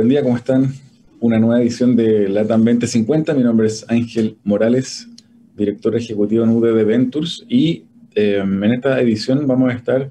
Buen 0.00 0.08
día, 0.08 0.22
¿cómo 0.22 0.38
están? 0.38 0.72
Una 1.20 1.38
nueva 1.38 1.60
edición 1.60 1.94
de 1.94 2.26
LATAM 2.26 2.64
2050. 2.64 3.34
Mi 3.34 3.42
nombre 3.42 3.66
es 3.66 3.84
Ángel 3.86 4.38
Morales, 4.44 5.06
director 5.54 5.94
ejecutivo 5.94 6.42
en 6.42 6.56
UDD 6.56 6.86
Ventures 6.86 7.44
y 7.50 7.84
eh, 8.14 8.38
en 8.38 8.64
esta 8.64 8.98
edición 8.98 9.46
vamos 9.46 9.70
a 9.70 9.76
estar 9.76 10.10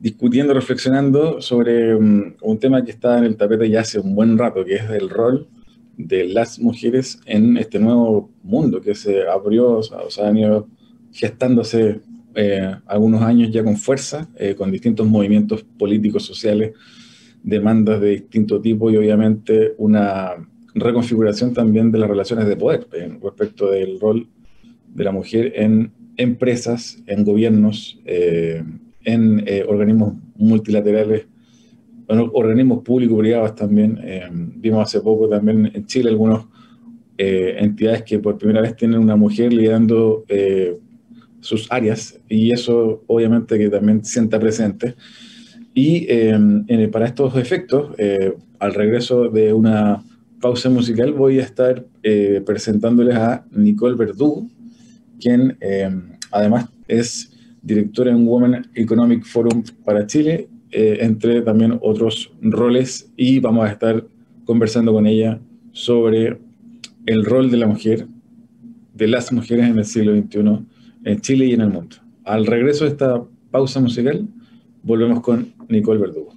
discutiendo, 0.00 0.52
reflexionando 0.52 1.40
sobre 1.40 1.94
um, 1.94 2.34
un 2.42 2.58
tema 2.58 2.84
que 2.84 2.90
está 2.90 3.16
en 3.16 3.24
el 3.24 3.38
tapete 3.38 3.70
ya 3.70 3.80
hace 3.80 3.98
un 3.98 4.14
buen 4.14 4.36
rato, 4.36 4.66
que 4.66 4.74
es 4.74 4.90
el 4.90 5.08
rol 5.08 5.48
de 5.96 6.26
las 6.26 6.58
mujeres 6.58 7.18
en 7.24 7.56
este 7.56 7.78
nuevo 7.78 8.28
mundo 8.42 8.82
que 8.82 8.94
se 8.94 9.26
abrió, 9.26 9.78
o 9.78 10.10
sea, 10.10 10.28
han 10.28 10.36
ido 10.36 10.68
gestándose 11.10 12.02
eh, 12.34 12.76
algunos 12.86 13.22
años 13.22 13.50
ya 13.50 13.64
con 13.64 13.78
fuerza, 13.78 14.28
eh, 14.36 14.54
con 14.54 14.70
distintos 14.70 15.06
movimientos 15.06 15.64
políticos, 15.78 16.26
sociales, 16.26 16.74
demandas 17.46 18.00
de 18.00 18.10
distinto 18.10 18.60
tipo 18.60 18.90
y 18.90 18.96
obviamente 18.96 19.74
una 19.78 20.32
reconfiguración 20.74 21.54
también 21.54 21.92
de 21.92 21.98
las 21.98 22.10
relaciones 22.10 22.46
de 22.46 22.56
poder 22.56 22.88
eh, 22.92 23.16
respecto 23.22 23.70
del 23.70 24.00
rol 24.00 24.26
de 24.88 25.04
la 25.04 25.12
mujer 25.12 25.52
en 25.54 25.92
empresas, 26.16 27.02
en 27.06 27.24
gobiernos, 27.24 28.00
en 28.06 29.44
organismos 29.68 30.14
multilaterales, 30.36 31.26
en 32.08 32.30
organismos 32.32 32.82
públicos 32.82 33.18
privados 33.18 33.54
también. 33.54 34.00
vimos 34.56 34.82
hace 34.82 35.02
poco 35.02 35.28
también 35.28 35.70
en 35.74 35.84
Chile 35.84 36.08
algunas 36.08 36.46
entidades 37.18 38.04
que 38.04 38.18
por 38.18 38.38
primera 38.38 38.62
vez 38.62 38.74
tienen 38.74 38.98
una 38.98 39.16
mujer 39.16 39.52
liderando 39.52 40.24
sus 41.40 41.70
áreas 41.70 42.18
y 42.28 42.52
eso 42.52 43.04
obviamente 43.06 43.58
que 43.58 43.68
también 43.68 44.04
sienta 44.04 44.38
presente. 44.38 44.94
Y 45.76 46.06
em, 46.10 46.64
para 46.90 47.04
estos 47.04 47.36
efectos, 47.36 47.90
eh, 47.98 48.32
al 48.58 48.72
regreso 48.72 49.28
de 49.28 49.52
una 49.52 50.02
pausa 50.40 50.70
musical, 50.70 51.12
voy 51.12 51.38
a 51.38 51.42
estar 51.42 51.84
eh, 52.02 52.42
presentándoles 52.46 53.14
a 53.14 53.44
Nicole 53.50 53.94
Verdú, 53.94 54.48
quien 55.20 55.58
em, 55.60 56.12
además 56.32 56.70
es 56.88 57.30
directora 57.60 58.10
en 58.10 58.26
Women 58.26 58.68
Economic 58.74 59.26
Forum 59.26 59.62
para 59.84 60.06
Chile, 60.06 60.48
eh, 60.70 60.96
entre 61.02 61.42
también 61.42 61.78
otros 61.82 62.32
roles, 62.40 63.12
y 63.14 63.38
vamos 63.40 63.68
a 63.68 63.72
estar 63.72 64.02
conversando 64.46 64.94
con 64.94 65.06
ella 65.06 65.38
sobre 65.72 66.38
el 67.04 67.22
rol 67.22 67.50
de 67.50 67.56
la 67.58 67.66
mujer, 67.66 68.06
de 68.94 69.08
las 69.08 69.30
mujeres 69.30 69.68
en 69.68 69.78
el 69.78 69.84
siglo 69.84 70.16
XXI 70.16 70.64
en 71.04 71.20
Chile 71.20 71.44
y 71.44 71.52
en 71.52 71.60
el 71.60 71.68
mundo. 71.68 71.96
Al 72.24 72.46
regreso 72.46 72.84
de 72.84 72.92
esta 72.92 73.22
pausa 73.50 73.78
musical, 73.78 74.26
volvemos 74.86 75.20
con 75.20 75.52
Nicole 75.68 76.00
Verdugo. 76.00 76.35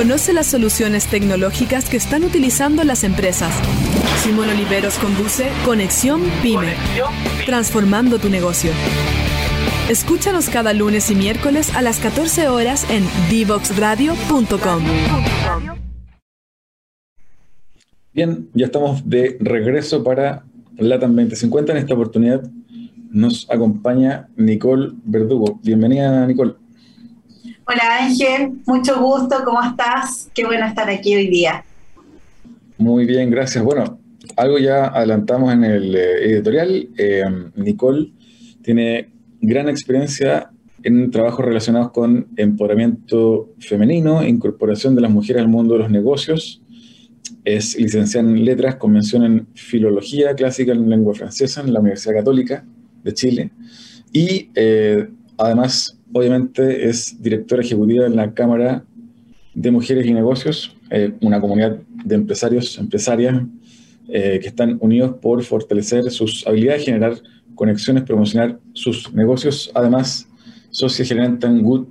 Conoce 0.00 0.32
las 0.32 0.46
soluciones 0.46 1.08
tecnológicas 1.08 1.90
que 1.90 1.98
están 1.98 2.24
utilizando 2.24 2.84
las 2.84 3.04
empresas. 3.04 3.52
Simón 4.22 4.48
Oliveros 4.48 4.98
conduce 4.98 5.50
Conexión 5.66 6.22
Pyme, 6.42 6.72
transformando 7.44 8.18
tu 8.18 8.30
negocio. 8.30 8.70
Escúchanos 9.90 10.48
cada 10.48 10.72
lunes 10.72 11.10
y 11.10 11.14
miércoles 11.14 11.76
a 11.76 11.82
las 11.82 11.98
14 11.98 12.48
horas 12.48 12.86
en 12.90 13.04
divoxradio.com. 13.28 14.82
Bien, 18.14 18.48
ya 18.54 18.64
estamos 18.64 19.06
de 19.06 19.36
regreso 19.38 20.02
para 20.02 20.46
LATAM 20.78 21.14
2050. 21.14 21.72
En 21.72 21.78
esta 21.78 21.92
oportunidad 21.92 22.50
nos 23.10 23.46
acompaña 23.50 24.30
Nicole 24.34 24.92
Verdugo. 25.04 25.60
Bienvenida, 25.62 26.26
Nicole. 26.26 26.54
Hola 27.72 27.98
Ángel, 28.00 28.54
mucho 28.66 29.00
gusto, 29.00 29.44
¿cómo 29.44 29.62
estás? 29.62 30.28
Qué 30.34 30.44
bueno 30.44 30.66
estar 30.66 30.90
aquí 30.90 31.14
hoy 31.14 31.28
día. 31.28 31.64
Muy 32.78 33.06
bien, 33.06 33.30
gracias. 33.30 33.62
Bueno, 33.62 34.00
algo 34.36 34.58
ya 34.58 34.86
adelantamos 34.86 35.52
en 35.52 35.62
el 35.62 35.94
eh, 35.94 36.32
editorial. 36.32 36.88
Eh, 36.98 37.22
Nicole 37.54 38.10
tiene 38.64 39.10
gran 39.40 39.68
experiencia 39.68 40.50
en 40.82 41.12
trabajos 41.12 41.44
relacionados 41.44 41.92
con 41.92 42.26
empoderamiento 42.36 43.50
femenino, 43.60 44.26
incorporación 44.26 44.96
de 44.96 45.02
las 45.02 45.12
mujeres 45.12 45.40
al 45.40 45.48
mundo 45.48 45.74
de 45.74 45.80
los 45.80 45.90
negocios. 45.92 46.60
Es 47.44 47.78
licenciada 47.78 48.28
en 48.28 48.44
letras, 48.44 48.74
convención 48.76 49.22
en 49.22 49.46
filología 49.54 50.34
clásica 50.34 50.72
en 50.72 50.90
lengua 50.90 51.14
francesa 51.14 51.60
en 51.60 51.72
la 51.72 51.78
Universidad 51.78 52.14
Católica 52.14 52.64
de 53.04 53.14
Chile. 53.14 53.52
Y 54.12 54.50
eh, 54.56 55.08
además 55.38 55.99
obviamente 56.12 56.88
es 56.88 57.22
directora 57.22 57.62
ejecutiva 57.62 58.06
en 58.06 58.16
la 58.16 58.32
Cámara 58.34 58.84
de 59.54 59.70
Mujeres 59.70 60.06
y 60.06 60.12
Negocios, 60.12 60.76
eh, 60.90 61.12
una 61.20 61.40
comunidad 61.40 61.78
de 62.04 62.14
empresarios, 62.14 62.78
empresarias 62.78 63.42
eh, 64.08 64.38
que 64.40 64.48
están 64.48 64.78
unidos 64.80 65.16
por 65.20 65.42
fortalecer 65.42 66.10
sus 66.10 66.46
habilidades, 66.46 66.84
generar 66.84 67.14
conexiones, 67.54 68.04
promocionar 68.04 68.58
sus 68.72 69.12
negocios. 69.12 69.70
Además, 69.74 70.26
socia 70.70 71.04
gerente 71.04 71.46
en 71.46 71.62
Good 71.62 71.86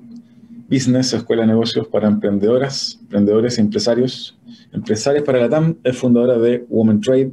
Business, 0.69 1.13
Escuela 1.13 1.43
de 1.43 1.49
Negocios 1.49 1.87
para 1.87 2.07
Emprendedoras, 2.07 2.97
Emprendedores 3.01 3.57
y 3.57 3.61
Empresarios. 3.61 4.37
Empresarias 4.71 5.23
para 5.23 5.39
la 5.39 5.49
TAM, 5.49 5.75
es 5.83 5.97
fundadora 5.97 6.37
de 6.37 6.65
Women 6.69 7.01
Trade 7.01 7.31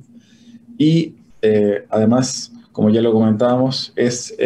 y 0.79 1.15
eh, 1.43 1.85
además, 1.91 2.53
como 2.77 2.91
ya 2.91 3.01
lo 3.01 3.11
comentábamos, 3.11 3.91
es 3.97 4.37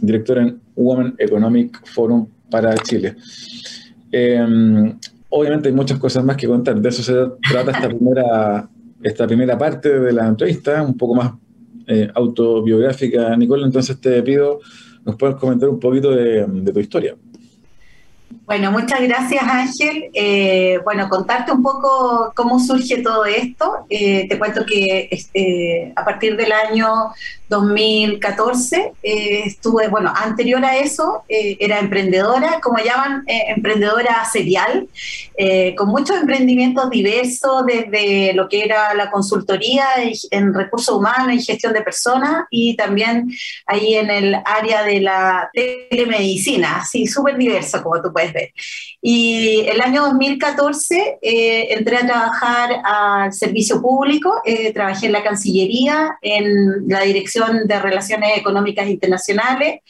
directora 0.00 0.42
en 0.42 0.60
Women 0.76 1.16
Economic 1.18 1.84
Forum 1.88 2.28
para 2.48 2.72
Chile. 2.76 3.16
Em, 4.12 4.96
obviamente 5.28 5.70
hay 5.70 5.74
muchas 5.74 5.98
cosas 5.98 6.22
más 6.22 6.36
que 6.36 6.46
contar, 6.46 6.80
de 6.80 6.88
eso 6.88 7.02
se 7.02 7.14
trata 7.50 7.72
esta 7.72 7.88
primera, 7.88 8.68
esta 9.02 9.26
primera 9.26 9.58
parte 9.58 9.88
de 9.98 10.12
la 10.12 10.28
entrevista, 10.28 10.84
un 10.84 10.96
poco 10.96 11.16
más 11.16 11.32
eh, 11.88 12.08
autobiográfica, 12.14 13.36
Nicole, 13.36 13.64
entonces 13.64 14.00
te 14.00 14.22
pido 14.22 14.60
nos 15.04 15.16
puedes 15.16 15.34
comentar 15.34 15.68
un 15.68 15.80
poquito 15.80 16.12
de 16.12 16.72
tu 16.72 16.78
historia. 16.78 17.16
Bueno, 18.46 18.70
muchas 18.70 19.00
gracias 19.00 19.42
Ángel. 19.42 20.10
Eh, 20.12 20.78
bueno, 20.84 21.08
contarte 21.08 21.50
un 21.50 21.62
poco 21.62 22.30
cómo 22.36 22.60
surge 22.60 23.00
todo 23.02 23.24
esto. 23.24 23.86
Eh, 23.88 24.28
te 24.28 24.38
cuento 24.38 24.66
que 24.66 25.08
este, 25.10 25.92
a 25.96 26.04
partir 26.04 26.36
del 26.36 26.52
año 26.52 27.10
2014 27.54 28.92
eh, 29.02 29.42
estuve, 29.46 29.88
bueno, 29.88 30.12
anterior 30.14 30.64
a 30.64 30.76
eso 30.76 31.24
era 31.28 31.78
emprendedora, 31.78 32.60
como 32.60 32.78
llaman, 32.78 33.24
emprendedora 33.26 34.24
serial, 34.24 34.88
con 35.76 35.88
muchos 35.88 36.16
emprendimientos 36.16 36.90
diversos, 36.90 37.64
desde 37.66 38.32
lo 38.34 38.48
que 38.48 38.64
era 38.64 38.94
la 38.94 39.10
consultoría 39.10 39.86
en 40.30 40.54
recursos 40.54 40.94
humanos 40.94 41.34
y 41.34 41.44
gestión 41.44 41.72
de 41.72 41.82
personas 41.82 42.44
y 42.50 42.76
también 42.76 43.30
ahí 43.66 43.94
en 43.94 44.10
el 44.10 44.36
área 44.44 44.82
de 44.84 45.00
la 45.00 45.50
telemedicina, 45.52 46.78
así 46.78 47.06
súper 47.06 47.36
diverso 47.36 47.82
como 47.82 48.00
tú 48.02 48.12
puedes 48.12 48.34
y 49.06 49.60
el 49.68 49.82
año 49.82 50.04
2014 50.04 51.18
eh, 51.20 51.74
entré 51.74 51.98
a 51.98 52.06
trabajar 52.06 52.70
al 52.82 53.34
servicio 53.34 53.82
público, 53.82 54.40
eh, 54.46 54.72
trabajé 54.72 55.06
en 55.06 55.12
la 55.12 55.22
Cancillería, 55.22 56.16
en 56.22 56.88
la 56.88 57.02
Dirección 57.02 57.43
de 57.52 57.78
Relaciones 57.80 58.36
Económicas 58.36 58.88
Internacionales, 58.88 59.80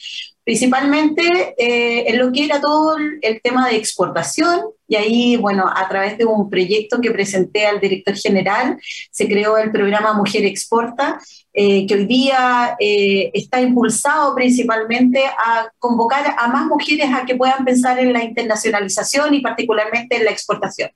principalmente 0.45 1.55
eh, 1.57 2.05
en 2.09 2.19
lo 2.19 2.31
que 2.31 2.45
era 2.45 2.61
todo 2.61 2.97
el 2.99 3.41
tema 3.43 3.69
de 3.69 3.77
exportación. 3.77 4.61
Y 4.87 4.97
ahí, 4.97 5.37
bueno, 5.37 5.65
a 5.67 5.89
través 5.89 6.19
de 6.19 6.27
un 6.27 6.51
proyecto 6.51 7.01
que 7.01 7.11
presenté 7.11 7.67
al 7.67 7.81
director 7.81 8.15
general, 8.15 8.79
se 9.11 9.27
creó 9.27 9.57
el 9.57 9.73
programa 9.73 10.13
Mujer 10.13 10.45
Exporta, 10.45 11.19
eh, 11.55 11.87
que 11.87 11.95
hoy 11.95 12.05
día 12.05 12.77
eh, 12.79 13.31
está 13.33 13.63
impulsado 13.63 14.35
principalmente 14.35 15.25
a 15.25 15.71
convocar 15.79 16.35
a 16.37 16.49
más 16.49 16.67
mujeres 16.67 17.09
a 17.15 17.25
que 17.25 17.37
puedan 17.37 17.65
pensar 17.65 17.99
en 17.99 18.13
la 18.13 18.23
internacionalización 18.23 19.33
y 19.33 19.41
particularmente 19.41 20.17
en 20.17 20.25
la 20.27 20.31
exportación. 20.31 20.91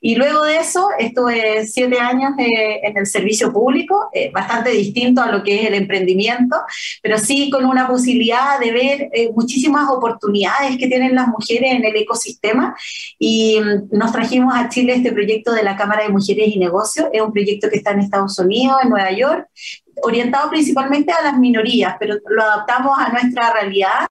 Y 0.00 0.14
luego 0.14 0.44
de 0.44 0.56
eso, 0.56 0.88
estuve 0.98 1.66
siete 1.66 1.98
años 1.98 2.32
en 2.38 2.96
el 2.96 3.06
servicio 3.06 3.52
público, 3.52 4.08
eh, 4.14 4.30
bastante 4.32 4.70
distinto 4.70 5.20
a 5.20 5.30
lo 5.30 5.42
que 5.42 5.60
es 5.60 5.68
el 5.68 5.74
emprendimiento, 5.74 6.56
pero 7.02 7.18
sí 7.18 7.50
con 7.50 7.66
una 7.66 7.86
posibilidad 7.86 8.58
de 8.58 8.72
ver 8.72 9.08
eh, 9.12 9.30
muchísimas 9.34 9.90
oportunidades 9.90 10.78
que 10.78 10.88
tienen 10.88 11.14
las 11.14 11.28
mujeres 11.28 11.72
en 11.72 11.84
el 11.84 11.96
ecosistema. 11.96 12.74
Y 13.18 13.60
mm, 13.60 13.96
nos 13.96 14.12
trajimos 14.12 14.54
a 14.56 14.70
Chile 14.70 14.94
este 14.94 15.12
proyecto 15.12 15.52
de 15.52 15.62
la 15.62 15.76
Cámara 15.76 16.04
de 16.04 16.08
Mujeres 16.08 16.48
y 16.48 16.58
Negocios. 16.58 17.08
Es 17.12 17.20
un 17.20 17.32
proyecto 17.32 17.68
que 17.68 17.76
está 17.76 17.90
en 17.90 18.00
Estados 18.00 18.38
Unidos, 18.38 18.78
en 18.82 18.88
Nueva 18.88 19.12
York, 19.12 19.48
orientado 20.02 20.48
principalmente 20.48 21.12
a 21.12 21.22
las 21.22 21.38
minorías, 21.38 21.96
pero 22.00 22.16
lo 22.26 22.42
adaptamos 22.42 22.98
a 22.98 23.10
nuestra 23.10 23.52
realidad 23.52 24.06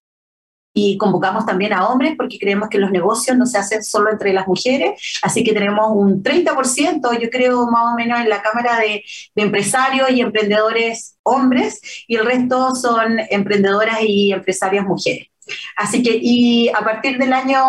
y 0.82 0.98
convocamos 0.98 1.46
también 1.46 1.74
a 1.74 1.88
hombres 1.88 2.14
porque 2.16 2.40
creemos 2.40 2.70
que 2.70 2.78
los 2.78 2.92
negocios 2.92 3.38
no 3.38 3.46
se 3.46 3.58
hacen 3.58 3.84
solo 3.84 4.12
entre 4.12 4.32
las 4.32 4.48
mujeres, 4.48 5.20
así 5.22 5.44
que 5.44 5.54
tenemos 5.54 5.88
un 5.94 6.24
30%, 6.24 7.20
yo 7.20 7.30
creo 7.30 7.68
más 7.70 7.94
o 7.94 7.96
menos 7.96 8.20
en 8.20 8.30
la 8.30 8.42
Cámara 8.42 8.80
de, 8.80 9.04
empresarios 9.36 10.10
y 10.12 10.22
emprendedores 10.22 11.18
hombres 11.24 11.82
y 12.08 12.16
el 12.16 12.26
resto 12.26 12.76
son 12.76 13.20
emprendedoras 13.30 14.00
y 14.02 14.32
empresarias 14.32 14.86
mujeres. 14.86 15.28
Así 15.76 16.04
que 16.04 16.18
y 16.22 16.70
a 16.70 16.80
partir 16.84 17.18
del 17.18 17.34
año 17.34 17.62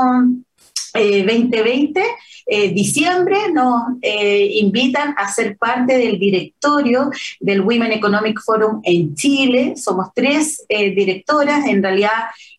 2020 0.94 2.02
eh, 2.50 2.61
eh, 2.61 2.73
diciembre 2.73 3.52
nos 3.52 3.82
eh, 4.02 4.58
invitan 4.61 5.14
a 5.17 5.32
ser 5.32 5.56
parte 5.56 5.97
del 5.97 6.19
directorio 6.19 7.11
del 7.38 7.61
Women 7.61 7.93
Economic 7.93 8.41
Forum 8.44 8.81
en 8.82 9.14
Chile. 9.14 9.75
Somos 9.76 10.08
tres 10.14 10.64
directoras, 10.69 11.67
en 11.67 11.82
realidad 11.82 12.11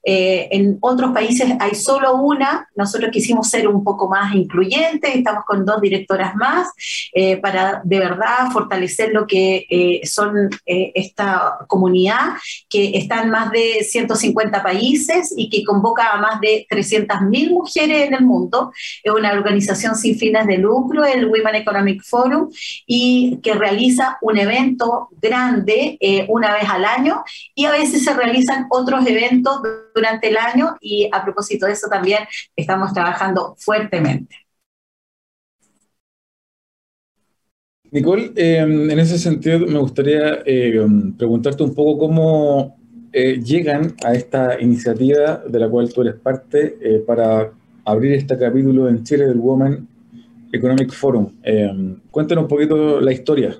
eh, 0.04 0.48
en 0.52 0.78
otros 0.82 1.12
países 1.12 1.48
hay 1.60 1.76
solo 1.76 2.16
una, 2.16 2.68
nosotros 2.76 3.12
quisimos 3.12 3.50
ser 3.50 3.68
un 3.68 3.84
poco 3.84 4.10
más 4.10 4.34
incluyentes, 4.34 5.14
estamos 5.16 5.46
con 5.46 5.64
dos 5.64 5.80
directoras 5.80 6.36
más 6.36 6.70
eh, 7.14 7.38
para 7.38 7.82
de 7.84 8.00
verdad 8.00 8.50
fortalecer 8.52 9.12
lo 9.14 9.28
que 9.28 9.68
eh, 9.70 10.02
son 10.06 10.50
esta 10.66 11.58
comunidad 11.68 12.36
que 12.70 12.98
está 12.98 13.22
en 13.22 13.30
más 13.30 13.52
de 13.52 13.84
150 13.84 14.64
países 14.64 15.34
y 15.36 15.50
que 15.50 15.64
convoca 15.64 16.12
a 16.12 16.18
más 16.18 16.40
de 16.42 16.66
300.000 16.70 17.52
mujeres 17.52 18.08
en 18.08 18.14
el 18.14 18.26
mundo. 18.26 18.72
Es 19.04 19.14
una 19.14 19.34
organización 19.34 19.81
sin 19.95 20.18
fines 20.18 20.48
de 20.48 20.57
lucro, 20.57 21.04
el 21.04 21.25
Women 21.25 21.56
Economic 21.56 22.04
Forum, 22.04 22.50
y 22.86 23.39
que 23.44 23.54
realiza 23.54 24.18
un 24.22 24.38
evento 24.38 25.10
grande 25.22 25.98
una 26.28 26.54
vez 26.54 26.69
al 26.69 26.86
año 26.86 27.24
y 27.56 27.66
a 27.66 27.72
veces 27.72 28.04
se 28.04 28.13
realizan 28.13 28.68
otros 28.69 29.06
eventos 29.06 29.62
durante 29.94 30.30
el 30.30 30.38
año 30.38 30.78
y 30.80 31.10
a 31.12 31.24
propósito 31.24 31.66
de 31.66 31.74
eso 31.74 31.88
también 31.89 32.19
estamos 32.56 32.94
trabajando 32.94 33.56
fuertemente. 33.60 34.36
Nicole, 37.92 38.31
em, 38.36 38.89
en 38.89 39.00
ese 39.00 39.19
sentido 39.19 39.60
me 39.60 39.80
gustaría 39.80 40.42
em, 40.45 41.13
preguntarte 41.18 41.62
un 41.62 41.75
poco 41.75 41.98
cómo 41.98 42.78
eh, 43.12 43.42
llegan 43.44 43.94
a 44.06 44.13
esta 44.13 44.62
iniciativa 44.62 45.44
de 45.45 45.60
la 45.60 45.69
cual 45.69 45.92
tú 45.94 46.01
eres 46.01 46.16
parte 46.16 46.78
eh, 46.81 47.04
para 47.06 47.51
abrir 47.86 48.13
este 48.13 48.38
capítulo 48.38 48.88
en 48.89 49.04
Chile 49.04 49.25
del 49.25 49.39
Women 49.39 49.88
Economic 50.51 50.92
Forum. 50.92 51.28
Em, 51.44 51.95
cuéntanos 52.12 52.44
un 52.44 52.48
poquito 52.48 53.00
la 53.01 53.12
historia. 53.12 53.56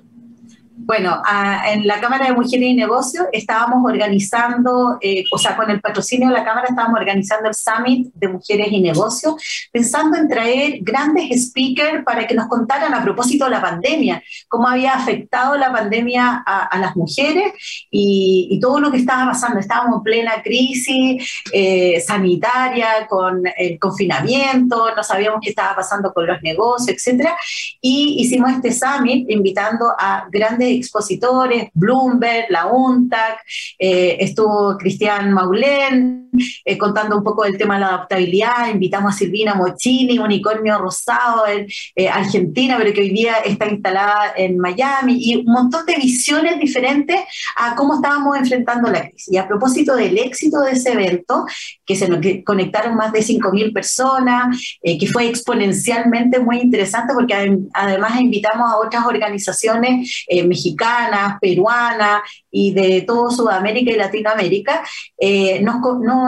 Bueno, 0.84 1.22
en 1.68 1.86
la 1.86 2.00
Cámara 2.00 2.26
de 2.26 2.34
Mujeres 2.34 2.70
y 2.70 2.74
Negocios 2.74 3.28
estábamos 3.32 3.88
organizando, 3.88 4.98
eh, 5.00 5.24
o 5.32 5.38
sea, 5.38 5.56
con 5.56 5.70
el 5.70 5.80
patrocinio 5.80 6.30
de 6.30 6.34
la 6.34 6.44
Cámara 6.44 6.68
estábamos 6.70 7.00
organizando 7.00 7.50
el 7.50 7.54
Summit 7.54 8.12
de 8.16 8.28
Mujeres 8.28 8.68
y 8.72 8.82
Negocios, 8.82 9.36
pensando 9.72 10.18
en 10.18 10.28
traer 10.28 10.80
grandes 10.82 11.50
speakers 11.50 12.04
para 12.04 12.26
que 12.26 12.34
nos 12.34 12.48
contaran 12.48 12.96
a 12.96 13.04
propósito 13.04 13.46
de 13.46 13.52
la 13.52 13.62
pandemia, 13.62 14.24
cómo 14.48 14.68
había 14.68 14.94
afectado 14.94 15.56
la 15.56 15.72
pandemia 15.72 16.44
a, 16.46 16.80
las 16.80 16.96
mujeres 16.96 17.54
y, 17.92 18.60
todo 18.60 18.80
lo 18.80 18.92
que 18.92 18.98
estaba 18.98 19.32
pasando. 19.32 19.60
Estábamos 19.60 19.98
en 19.98 20.04
plena 20.04 20.42
crisis 20.44 21.44
eh, 21.54 22.02
sanitaria, 22.06 23.08
con 23.08 23.44
el 23.58 23.78
confinamiento, 23.78 24.96
no 24.96 25.04
sabíamos 25.04 25.42
qué 25.44 25.50
estaba 25.50 25.76
pasando 25.76 26.12
con 26.12 26.26
los 26.26 26.42
negocios, 26.42 26.98
etcétera, 26.98 27.36
y 27.82 28.18
hicimos 28.20 28.52
este 28.52 28.72
Summit 28.72 29.30
invitando 29.30 29.86
a 29.98 30.28
grandes 30.32 30.71
expositores, 30.78 31.70
Bloomberg, 31.74 32.46
la 32.50 32.68
UNTAC, 32.68 33.40
eh, 33.78 34.18
estuvo 34.20 34.78
Cristian 34.78 35.32
Maulén 35.34 36.30
eh, 36.64 36.78
contando 36.78 37.18
un 37.18 37.24
poco 37.24 37.44
del 37.44 37.58
tema 37.58 37.76
de 37.76 37.82
la 37.82 37.88
adaptabilidad, 37.88 38.70
invitamos 38.72 39.14
a 39.14 39.18
Silvina 39.18 39.54
Mochini, 39.54 40.18
Unicornio 40.18 40.78
Rosado, 40.78 41.44
eh, 41.48 42.10
argentina, 42.10 42.78
pero 42.78 42.94
que 42.94 43.02
hoy 43.02 43.10
día 43.10 43.36
está 43.44 43.68
instalada 43.68 44.34
en 44.38 44.58
Miami, 44.58 45.18
y 45.20 45.36
un 45.36 45.46
montón 45.46 45.86
de 45.86 45.96
visiones 45.96 46.60
diferentes 46.60 47.20
a 47.58 47.76
cómo 47.76 47.96
estábamos 47.96 48.38
enfrentando 48.38 48.90
la 48.90 49.02
crisis. 49.02 49.34
Y 49.34 49.38
a 49.38 49.48
propósito 49.48 49.96
del 49.96 50.18
éxito 50.18 50.62
de 50.62 50.72
ese 50.72 50.94
evento, 50.94 51.46
que 51.86 51.96
se 51.96 52.44
conectaron 52.44 52.96
más 52.96 53.12
de 53.12 53.20
5.000 53.20 53.74
personas, 53.74 54.78
que 54.82 55.08
fue 55.08 55.28
exponencialmente 55.28 56.40
muy 56.40 56.60
interesante 56.60 57.14
porque 57.14 57.34
además 57.74 58.20
invitamos 58.20 58.72
a 58.72 58.78
otras 58.78 59.06
organizaciones 59.06 60.26
mexicanas 60.46 60.61
mexicanas, 60.62 61.40
peruanas 61.40 62.22
y 62.52 62.74
de 62.74 63.02
todo 63.02 63.32
Sudamérica 63.32 63.92
y 63.92 63.96
Latinoamérica, 63.96 64.84
eh, 65.18 65.62
nos, 65.62 65.78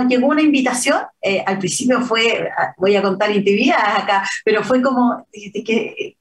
llegó 0.07 0.27
una 0.27 0.41
invitación, 0.41 1.01
eh, 1.21 1.43
al 1.45 1.59
principio 1.59 2.01
fue, 2.01 2.49
voy 2.77 2.95
a 2.95 3.01
contar 3.01 3.31
intimidades 3.31 3.95
acá, 4.03 4.27
pero 4.43 4.63
fue 4.63 4.81
como, 4.81 5.25
que, 5.31 6.15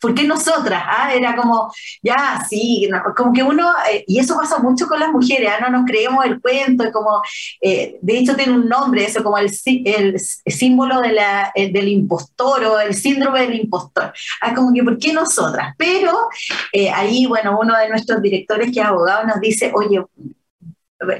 ¿por 0.00 0.14
qué 0.14 0.24
nosotras? 0.24 0.82
Ah? 0.84 1.12
Era 1.14 1.36
como, 1.36 1.72
ya, 2.02 2.44
sí, 2.48 2.88
como 3.16 3.32
que 3.32 3.42
uno, 3.42 3.70
eh, 3.90 4.04
y 4.06 4.18
eso 4.18 4.36
pasa 4.36 4.58
mucho 4.58 4.86
con 4.86 5.00
las 5.00 5.10
mujeres, 5.10 5.50
¿ah? 5.50 5.60
no 5.60 5.78
nos 5.78 5.86
creemos 5.86 6.24
el 6.24 6.40
cuento, 6.40 6.84
es 6.84 6.92
como, 6.92 7.22
eh, 7.60 7.98
de 8.00 8.18
hecho 8.18 8.36
tiene 8.36 8.52
un 8.52 8.68
nombre, 8.68 9.04
eso 9.04 9.22
como 9.22 9.38
el, 9.38 9.50
el 9.84 10.18
símbolo 10.18 11.00
de 11.00 11.12
la, 11.12 11.52
del 11.54 11.88
impostor 11.88 12.64
o 12.64 12.80
el 12.80 12.94
síndrome 12.94 13.42
del 13.42 13.60
impostor. 13.60 14.12
Ah, 14.40 14.54
como 14.54 14.72
que, 14.72 14.82
¿por 14.82 14.98
qué 14.98 15.12
nosotras? 15.12 15.74
Pero 15.76 16.12
eh, 16.72 16.90
ahí, 16.90 17.26
bueno, 17.26 17.58
uno 17.60 17.76
de 17.76 17.88
nuestros 17.88 18.20
directores 18.22 18.72
que 18.72 18.80
es 18.80 18.86
abogado 18.86 19.26
nos 19.26 19.40
dice, 19.40 19.72
oye, 19.74 20.02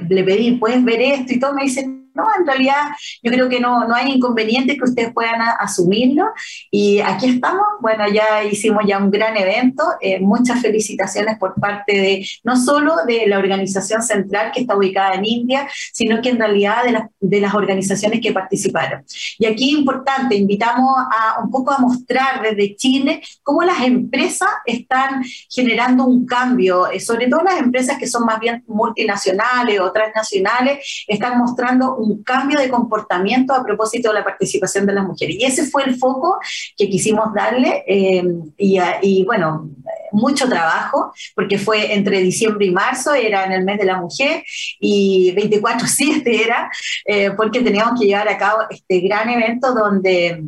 le 0.09 0.23
pedí, 0.23 0.53
¿puedes 0.53 0.83
ver 0.83 1.01
esto? 1.01 1.33
Y 1.33 1.39
todo 1.39 1.53
me 1.53 1.63
dicen, 1.63 2.06
no, 2.17 2.25
en 2.37 2.45
realidad 2.45 2.81
yo 3.21 3.31
creo 3.31 3.47
que 3.47 3.59
no, 3.59 3.87
no 3.87 3.95
hay 3.95 4.11
inconveniente 4.11 4.75
que 4.75 4.83
ustedes 4.83 5.13
puedan 5.13 5.39
asumirlo. 5.59 6.25
Y 6.71 6.99
aquí 6.99 7.29
estamos, 7.29 7.65
bueno, 7.79 8.05
ya 8.11 8.43
hicimos 8.43 8.83
ya 8.87 8.97
un 8.97 9.11
gran 9.11 9.37
evento, 9.37 9.83
eh, 10.01 10.19
muchas 10.19 10.61
felicitaciones 10.61 11.37
por 11.37 11.53
parte 11.55 11.93
de 11.93 12.27
no 12.43 12.55
solo 12.55 12.95
de 13.05 13.27
la 13.27 13.37
organización 13.37 14.01
central 14.01 14.51
que 14.51 14.61
está 14.61 14.75
ubicada 14.75 15.13
en 15.13 15.25
India, 15.25 15.67
sino 15.93 16.21
que 16.21 16.29
en 16.29 16.39
realidad 16.39 16.83
de, 16.83 17.03
de 17.19 17.41
las 17.41 17.53
organizaciones 17.53 18.19
que 18.21 18.31
participaron. 18.31 19.03
Y 19.37 19.45
aquí 19.45 19.71
importante, 19.77 20.35
invitamos 20.35 20.89
a 21.11 21.41
un 21.43 21.51
poco 21.51 21.71
a 21.71 21.77
mostrar 21.77 22.41
desde 22.41 22.75
Chile 22.75 23.21
cómo 23.43 23.61
las 23.63 23.81
empresas 23.83 24.49
están 24.65 25.23
generando 25.49 26.05
un 26.05 26.25
cambio, 26.25 26.89
eh, 26.89 26.99
sobre 26.99 27.27
todo 27.27 27.43
las 27.43 27.59
empresas 27.59 27.97
que 27.97 28.07
son 28.07 28.25
más 28.25 28.39
bien 28.39 28.63
multinacionales 28.67 29.79
o 29.79 29.91
transnacionales, 29.91 31.05
están 31.07 31.37
mostrando 31.37 31.95
un 31.95 32.06
un 32.07 32.23
cambio 32.23 32.59
de 32.59 32.69
comportamiento 32.69 33.53
a 33.53 33.63
propósito 33.63 34.09
de 34.09 34.15
la 34.15 34.23
participación 34.23 34.85
de 34.85 34.93
las 34.93 35.05
mujeres. 35.05 35.35
Y 35.37 35.43
ese 35.43 35.65
fue 35.65 35.83
el 35.83 35.95
foco 35.95 36.39
que 36.77 36.89
quisimos 36.89 37.33
darle 37.33 37.83
eh, 37.87 38.23
y, 38.57 39.23
bueno, 39.25 39.69
mucho 40.11 40.47
trabajo, 40.47 41.13
porque 41.35 41.57
fue 41.57 41.93
entre 41.93 42.19
diciembre 42.19 42.65
y 42.65 42.71
marzo, 42.71 43.13
era 43.13 43.45
en 43.45 43.51
el 43.51 43.63
mes 43.63 43.77
de 43.77 43.85
la 43.85 43.97
mujer, 43.97 44.43
y 44.79 45.33
24-7 45.35 46.21
era, 46.25 46.69
eh, 47.05 47.31
porque 47.31 47.61
teníamos 47.61 47.99
que 47.99 48.07
llevar 48.07 48.29
a 48.29 48.37
cabo 48.37 48.61
este 48.69 49.01
gran 49.01 49.29
evento 49.29 49.73
donde 49.73 50.43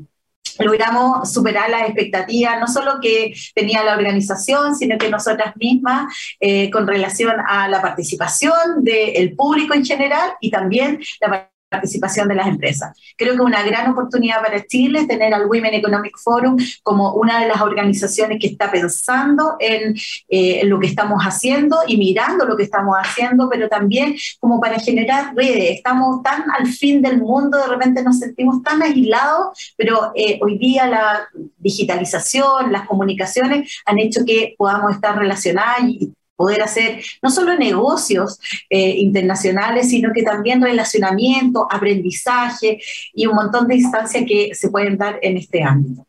logramos 0.59 1.31
superar 1.31 1.69
las 1.69 1.83
expectativas, 1.83 2.59
no 2.59 2.67
solo 2.67 2.99
que 3.01 3.33
tenía 3.55 3.83
la 3.83 3.95
organización, 3.95 4.75
sino 4.75 4.97
que 4.97 5.09
nosotras 5.09 5.55
mismas, 5.57 6.13
eh, 6.39 6.69
con 6.69 6.87
relación 6.87 7.35
a 7.47 7.67
la 7.67 7.81
participación 7.81 8.83
del 8.83 9.35
público 9.35 9.73
en 9.73 9.85
general 9.85 10.31
y 10.41 10.51
también 10.51 10.99
la 11.21 11.27
participación 11.27 11.58
de 11.69 12.35
las 12.35 12.47
empresas. 12.47 12.97
Creo 13.15 13.35
que 13.35 13.41
una 13.41 13.61
gran 13.63 13.91
oportunidad 13.91 14.41
para 14.41 14.65
Chile 14.65 15.01
es 15.01 15.07
tener 15.07 15.33
al 15.33 15.45
Women 15.45 15.75
Economic 15.75 16.17
Forum 16.17 16.57
como 16.81 17.13
una 17.13 17.39
de 17.39 17.47
las 17.47 17.61
organizaciones 17.61 18.39
que 18.41 18.47
está 18.47 18.71
pensando 18.71 19.55
en, 19.59 19.95
eh, 20.29 20.61
en, 20.61 20.69
lo 20.69 20.79
que 20.79 20.87
estamos 20.87 21.21
haciendo 21.23 21.77
y 21.87 21.97
mirando 21.97 22.45
lo 22.45 22.57
que 22.57 22.63
estamos 22.63 22.95
haciendo, 22.99 23.47
pero 23.49 23.69
también 23.69 24.15
como 24.39 24.59
para 24.59 24.79
generar 24.79 25.35
redes. 25.35 25.77
Estamos 25.77 26.23
tan 26.23 26.43
al 26.57 26.67
fin 26.67 27.01
del 27.01 27.19
mundo, 27.19 27.59
de 27.59 27.67
repente 27.67 28.03
nos 28.03 28.17
sentimos 28.17 28.63
tan 28.63 28.81
aislados, 28.81 29.73
pero 29.77 30.11
eh, 30.15 30.39
hoy 30.41 30.57
día 30.57 30.87
la 30.87 31.27
digitalización, 31.57 32.71
las 32.71 32.87
comunicaciones 32.87 33.81
han 33.85 33.99
hecho 33.99 34.25
que 34.25 34.55
podamos 34.57 34.93
estar 34.95 35.17
relacionadas 35.17 35.81
y 35.83 36.13
poder 36.39 36.61
hacer 36.61 37.01
no 37.21 37.29
solo 37.29 37.57
negocios 37.57 38.39
eh, 38.69 38.95
internacionales, 38.97 39.89
sino 39.89 40.13
que 40.13 40.23
también 40.23 40.61
relacionamiento, 40.61 41.67
aprendizaje 41.69 42.79
y 43.13 43.25
un 43.25 43.35
montón 43.35 43.67
de 43.67 43.75
instancias 43.75 44.23
que 44.25 44.55
se 44.55 44.69
pueden 44.69 44.97
dar 44.97 45.19
en 45.21 45.35
este 45.35 45.61
ámbito. 45.61 46.07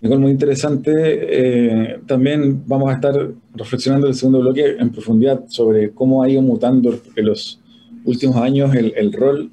Nicole, 0.00 0.20
muy 0.20 0.30
interesante. 0.30 0.92
Eh, 0.94 2.00
también 2.06 2.62
vamos 2.68 2.88
a 2.88 2.94
estar 2.94 3.14
reflexionando 3.52 4.06
en 4.06 4.12
el 4.12 4.16
segundo 4.16 4.42
bloque 4.42 4.76
en 4.78 4.90
profundidad 4.90 5.48
sobre 5.48 5.90
cómo 5.90 6.22
ha 6.22 6.28
ido 6.28 6.40
mutando 6.40 7.00
en 7.16 7.26
los 7.26 7.60
últimos 8.04 8.36
años 8.36 8.72
el, 8.76 9.12
rol 9.12 9.50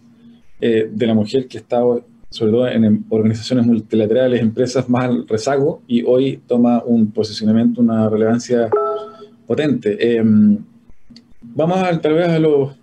eh, 0.62 0.88
de 0.92 1.08
la 1.08 1.16
mujer 1.16 1.48
que 1.48 1.58
estado, 1.58 2.06
sobre 2.36 2.52
todo 2.52 2.68
en 2.68 3.06
organizaciones 3.10 3.66
multilaterales, 3.66 4.42
empresas 4.42 4.90
más 4.90 5.06
al 5.06 5.28
rezago, 5.28 5.82
y 5.88 6.04
hoy 6.04 6.40
toma 6.48 6.84
un 6.84 7.12
posicionamiento, 7.12 7.82
una 7.82 8.10
relevancia 8.10 8.70
potente. 9.48 9.98
Eh, 10.00 10.24
vamos 11.42 11.78
a, 11.78 12.00
tal 12.02 12.14
vez 12.14 12.28
a 12.28 12.40
los, 12.40 12.76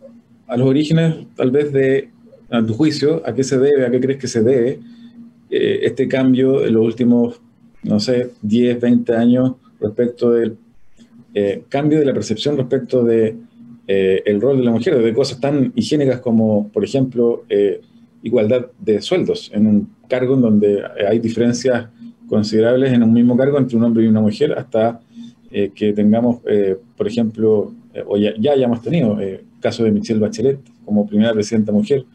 a 0.47 0.57
los 0.57 0.67
orígenes, 0.67 1.27
tal 1.37 1.51
vez 1.51 1.73
de, 1.73 2.09
a 2.51 2.65
tu 2.65 2.75
juicio, 2.75 3.23
a 3.27 3.35
qué 3.35 3.45
se 3.45 3.59
debe, 3.59 3.87
a 3.87 3.91
qué 3.91 4.01
crees 4.01 4.19
que 4.19 4.29
se 4.29 4.43
debe 4.43 4.81
este 5.51 6.09
cambio 6.09 6.65
en 6.65 6.73
los 6.73 6.83
últimos 6.83 7.43
no 7.83 8.01
sé, 8.01 8.31
10, 8.43 8.81
20 8.81 9.15
años 9.15 9.53
respecto 9.81 10.31
del 10.31 10.57
eh, 11.35 11.65
cambio 11.69 11.99
de 11.99 12.05
la 12.05 12.15
percepción 12.15 12.57
respecto 12.57 13.03
de 13.03 13.35
eh, 13.87 14.23
el 14.25 14.41
rol 14.41 14.59
de 14.59 14.65
la 14.65 14.71
mujer, 14.71 14.97
de 15.03 15.13
cosas 15.13 15.41
tan 15.41 15.73
higiénicas 15.75 16.21
como, 16.21 16.69
por 16.69 16.85
ejemplo, 16.85 17.45
eh, 17.49 17.81
igualdad 18.23 18.67
de 18.79 19.01
sueldos 19.01 19.51
en 19.55 19.67
un 19.67 19.89
cargo 20.09 20.35
en 20.35 20.43
donde 20.43 20.83
hay 21.09 21.19
diferencias 21.19 21.89
considerables 22.29 22.93
en 22.93 23.03
un 23.03 23.13
mismo 23.13 23.37
cargo 23.37 23.59
entre 23.59 23.77
un 23.77 23.85
hombre 23.85 24.05
y 24.05 24.07
una 24.07 24.21
mujer, 24.21 24.53
hasta 24.57 25.01
que 25.51 25.93
tengamos, 25.93 26.39
por 26.97 27.07
ejemplo, 27.07 27.75
o 28.07 28.17
ya, 28.17 28.33
ya, 28.39 28.53
hayamos 28.53 28.81
tenido 28.81 29.21
el 29.21 29.43
caso 29.61 29.85
de 29.85 29.91
Michelle 29.91 30.19
Bachelet 30.19 30.59
como 30.83 31.07
primera 31.07 31.35
presidenta 31.35 31.73
mujer. 31.73 32.07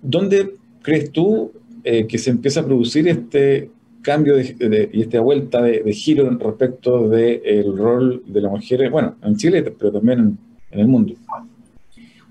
¿Dónde 0.00 0.54
crees 0.82 1.12
tú 1.12 1.52
eh, 1.84 2.06
que 2.06 2.18
se 2.18 2.30
empieza 2.30 2.60
a 2.60 2.64
producir 2.64 3.08
este 3.08 3.70
cambio 4.02 4.34
y 4.40 5.00
esta 5.00 5.20
vuelta 5.20 5.62
de, 5.62 5.92
giro 5.92 6.28
respecto 6.38 7.08
del 7.08 7.76
rol 7.76 8.22
de 8.26 8.40
la 8.40 8.48
mujer, 8.48 8.90
bueno, 8.90 9.16
en 9.22 9.36
Chile, 9.36 9.62
pero 9.62 9.92
también 9.92 10.38
en 10.70 10.80
el 10.80 10.88
mundo. 10.88 11.14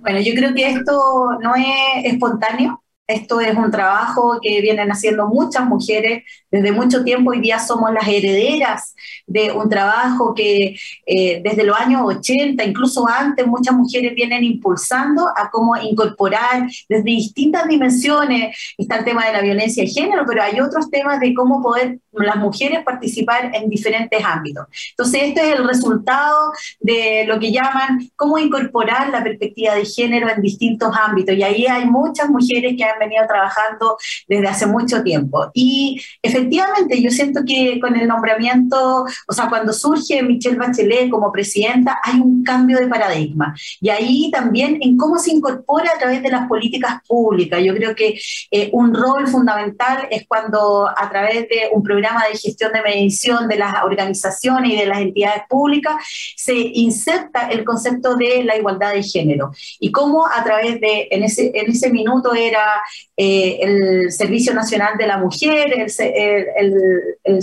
Bueno, 0.02 0.20
yo 0.20 0.34
creo 0.34 0.54
que 0.56 0.68
esto 0.68 1.38
no 1.42 1.56
es 1.56 2.06
espontáneo, 2.06 2.81
esto 3.12 3.40
es 3.40 3.56
un 3.56 3.72
trabajo 3.72 4.40
que 4.42 4.62
vienen 4.62 4.92
haciendo 4.92 5.28
muchas 5.28 5.66
mujeres 5.66 6.24
desde 6.50 6.72
mucho 6.72 7.04
tiempo. 7.04 7.32
Hoy 7.32 7.40
día 7.40 7.60
somos 7.60 7.92
las 7.94 8.08
herederas 8.08 8.96
de 9.26 9.52
un 9.52 9.70
trabajo 9.70 10.34
que 10.34 10.76
eh, 11.06 11.42
desde 11.44 11.64
los 11.64 11.78
años 11.78 12.02
80, 12.06 12.64
incluso 12.64 13.08
antes, 13.08 13.48
muchas 13.48 13.76
mujeres 13.76 14.14
vienen 14.14 14.44
impulsando 14.44 15.28
a 15.36 15.50
cómo 15.50 15.76
incorporar 15.78 16.68
desde 16.90 17.04
distintas 17.04 17.68
dimensiones. 17.68 18.58
Está 18.78 18.98
el 18.98 19.06
tema 19.06 19.26
de 19.26 19.34
la 19.34 19.42
violencia 19.42 19.84
de 19.84 19.90
género, 19.90 20.26
pero 20.28 20.44
hay 20.44 20.60
otros 20.60 20.90
temas 20.90 21.20
de 21.20 21.34
cómo 21.34 21.62
poder 21.62 22.00
las 22.12 22.36
mujeres 22.36 22.84
participar 22.84 23.52
en 23.54 23.70
diferentes 23.70 24.24
ámbitos. 24.24 24.66
Entonces, 24.92 25.22
este 25.24 25.50
es 25.50 25.60
el 25.60 25.68
resultado 25.68 26.52
de 26.80 27.24
lo 27.26 27.40
que 27.40 27.52
llaman 27.52 28.10
cómo 28.16 28.38
incorporar 28.38 29.10
la 29.10 29.24
perspectiva 29.24 29.76
de 29.76 29.86
género 29.86 30.30
en 30.30 30.42
distintos 30.42 30.94
ámbitos. 30.98 31.36
Y 31.36 31.44
ahí 31.44 31.66
hay 31.66 31.86
muchas 31.86 32.30
mujeres 32.30 32.76
que 32.78 32.84
han 32.84 33.01
venido 33.02 33.26
trabajando 33.28 33.98
desde 34.28 34.48
hace 34.48 34.66
mucho 34.66 35.04
tiempo. 35.04 35.52
Y 35.54 36.02
efectivamente, 36.22 37.02
yo 37.02 37.12
siento 37.12 37.42
que 37.46 37.80
con 37.80 37.96
el 37.96 38.08
nombramiento, 38.08 39.06
o 39.28 39.34
sea, 39.34 39.50
cuando 39.50 39.74
surge 39.74 40.22
Michelle 40.24 40.58
Bachelet 40.58 41.10
como 41.10 41.32
presidenta, 41.32 42.00
hay 42.04 42.20
un 42.20 42.44
cambio 42.44 42.78
de 42.80 42.88
paradigma. 42.88 43.56
Y 43.80 43.90
ahí 43.90 44.32
también 44.32 44.78
en 44.82 44.98
cómo 44.98 45.18
se 45.18 45.32
incorpora 45.32 45.92
a 45.96 46.00
través 46.00 46.22
de 46.22 46.30
las 46.30 46.48
políticas 46.48 47.02
públicas. 47.08 47.60
Yo 47.64 47.74
creo 47.76 47.96
que 47.96 48.20
eh, 48.52 48.70
un 48.74 48.94
rol 48.94 49.28
fundamental 49.28 50.08
es 50.10 50.26
cuando 50.28 50.90
a 50.90 51.10
través 51.10 51.48
de 51.50 51.70
un 51.72 51.84
programa 51.84 52.26
de 52.28 52.38
gestión 52.38 52.72
de 52.72 52.82
medición 52.82 53.48
de 53.48 53.58
las 53.58 53.84
organizaciones 53.84 54.72
y 54.72 54.78
de 54.78 54.86
las 54.86 55.00
entidades 55.00 55.44
públicas, 55.50 55.96
se 56.36 56.54
inserta 56.56 57.48
el 57.48 57.64
concepto 57.64 58.16
de 58.16 58.44
la 58.44 58.58
igualdad 58.58 58.94
de 58.94 59.04
género 59.04 59.52
y 59.80 59.92
cómo 59.92 60.28
a 60.28 60.44
través 60.44 60.80
de, 60.80 61.08
en 61.12 61.24
ese, 61.24 61.52
en 61.54 61.72
ese 61.72 61.90
minuto 61.90 62.34
era 62.34 62.82
eh, 63.18 63.60
el 63.62 64.12
Servicio 64.12 64.54
Nacional 64.54 64.98
de 64.98 65.08
la 65.08 65.18
Mujer, 65.18 65.74
el, 65.74 65.92
el, 66.00 66.82
el, 67.24 67.42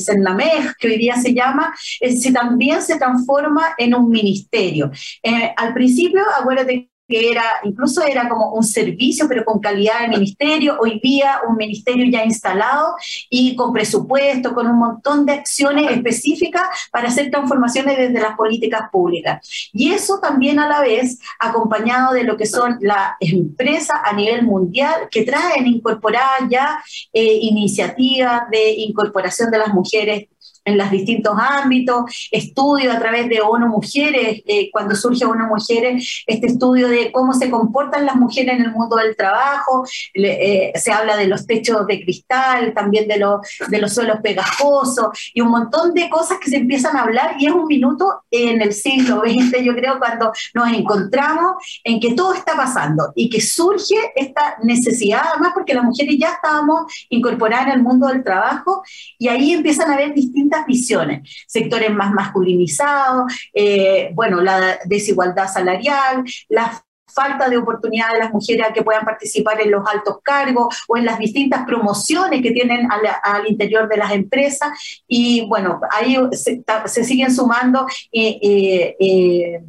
que 0.79 0.89
hoy 0.89 0.99
día 0.99 1.17
se 1.17 1.35
llama, 1.35 1.75
eh, 2.01 2.33
también 2.33 2.83
se 2.83 2.99
transforma 2.99 3.75
en 3.79 3.95
un 3.95 4.11
ministerio. 4.11 4.91
Eh, 5.23 5.53
al 5.57 5.75
principio, 5.75 6.23
acuérdate 6.39 6.91
que 7.09 7.31
era, 7.31 7.43
incluso 7.65 8.03
era 8.03 8.29
como 8.29 8.53
un 8.53 8.63
servicio, 8.63 9.27
pero 9.29 9.45
con 9.45 9.61
calidad 9.61 10.01
de 10.01 10.09
ministerio, 10.09 10.77
hoy 10.81 11.01
día 11.03 11.41
un 11.49 11.57
ministerio 11.57 12.05
ya 12.11 12.25
instalado 12.25 12.95
y 13.31 13.57
con 13.57 13.73
presupuesto, 13.73 14.55
con 14.55 14.67
un 14.67 14.79
montón 14.79 15.25
de 15.25 15.33
acciones 15.33 15.91
específicas 15.91 16.63
para 16.93 17.09
hacer 17.09 17.31
transformaciones 17.31 17.97
desde 17.97 18.21
las 18.21 18.37
políticas 18.37 18.83
públicas. 18.93 19.71
Y 19.73 19.93
eso 19.93 20.19
también 20.21 20.59
a 20.59 20.69
la 20.69 20.81
vez 20.81 21.19
acompañado 21.39 22.13
de 22.13 22.25
lo 22.25 22.37
que 22.37 22.47
son 22.47 22.77
las 22.81 23.13
empresas 23.21 23.99
a 24.05 24.13
nivel 24.13 24.45
mundial 24.45 25.09
que 25.11 25.23
traen 25.23 25.67
incorporar 25.67 26.49
ya 26.51 26.83
eh, 27.13 27.39
iniciativas 27.43 28.51
de 28.51 28.73
incorporación 28.73 29.51
de 29.51 29.59
las 29.59 29.73
mujeres 29.73 30.29
en 30.69 30.77
los 30.77 30.91
distintos 30.91 31.35
ámbitos, 31.39 32.29
estudio 32.31 32.93
a 32.93 32.99
través 32.99 33.29
de 33.29 33.41
ONU 33.41 33.69
Mujeres, 33.69 34.43
eh, 34.47 34.71
cuando 34.71 34.95
surge 34.95 35.25
ONU 35.25 35.47
Mujeres, 35.47 36.25
este 36.27 36.49
estudio 36.49 36.89
de 36.89 36.98
cómo 37.13 37.33
se 37.33 37.51
comportan 37.51 38.07
las 38.07 38.17
mujeres 38.17 38.55
en 38.55 38.63
el 38.63 38.73
mundo 38.73 38.97
del 38.97 39.17
trabajo, 39.17 39.85
eh, 40.15 40.73
se 40.75 40.93
habla 40.93 41.17
de 41.17 41.27
los 41.27 41.47
techos 41.47 41.87
de 41.87 42.03
cristal, 42.03 42.73
también 42.75 43.09
de, 43.09 43.25
de 43.69 43.79
los 43.79 43.95
suelos 43.95 44.19
pegajosos 44.23 45.09
y 45.35 45.41
un 45.41 45.49
montón 45.49 45.95
de 45.95 46.09
cosas 46.09 46.39
que 46.39 46.51
se 46.51 46.57
empiezan 46.57 46.97
a 46.97 47.03
hablar 47.03 47.37
y 47.39 47.47
es 47.47 47.53
un 47.53 47.67
minuto 47.67 48.23
en 48.31 48.61
el 48.63 48.73
siglo 48.73 49.23
XX, 49.25 49.63
yo 49.63 49.75
creo, 49.75 49.99
cuando 49.99 50.33
nos 50.55 50.73
encontramos 50.73 51.57
en 51.85 52.01
que 52.01 52.15
todo 52.15 52.35
está 52.35 52.57
pasando 52.57 53.13
y 53.15 53.31
que 53.31 53.41
surge 53.41 53.97
esta 54.15 54.57
necesidad, 54.63 55.23
además 55.33 55.53
porque 55.55 55.75
las 55.75 55.85
mujeres 55.85 56.17
ya 56.19 56.33
estábamos 56.33 56.93
incorporadas 57.09 57.69
en 57.69 57.73
el 57.75 57.83
mundo 57.83 58.09
del 58.09 58.25
trabajo 58.25 58.83
y 59.19 59.29
ahí 59.29 59.53
empiezan 59.53 59.91
a 59.91 59.95
haber 59.95 60.15
distintas 60.15 60.67
visiones, 60.67 61.29
sectores 61.47 61.93
más 61.93 62.13
masculinizados, 62.13 63.33
eh, 63.53 64.11
bueno, 64.15 64.41
la 64.41 64.79
desigualdad 64.85 65.49
salarial, 65.53 66.25
la 66.49 66.83
falta 67.19 67.49
de 67.49 67.57
oportunidad 67.57 68.13
de 68.13 68.21
las 68.21 68.33
mujeres 68.33 68.67
a 68.67 68.73
que 68.73 68.83
puedan 68.83 69.05
participar 69.05 69.61
en 69.61 69.73
los 69.73 69.83
altos 69.89 70.19
cargos 70.23 70.85
o 70.87 70.97
en 70.97 71.05
las 71.05 71.19
distintas 71.19 71.67
promociones 71.67 72.43
que 72.43 72.53
tienen 72.53 72.89
al, 73.25 73.49
interior 73.49 73.89
de 73.89 73.97
las 73.97 74.13
empresas. 74.13 74.71
Y 75.09 75.47
bueno, 75.47 75.81
ahí 75.91 76.17
se, 76.33 77.05
siguen 77.05 77.35
sumando 77.35 77.87
eh, 78.13 78.97
eh, 79.01 79.61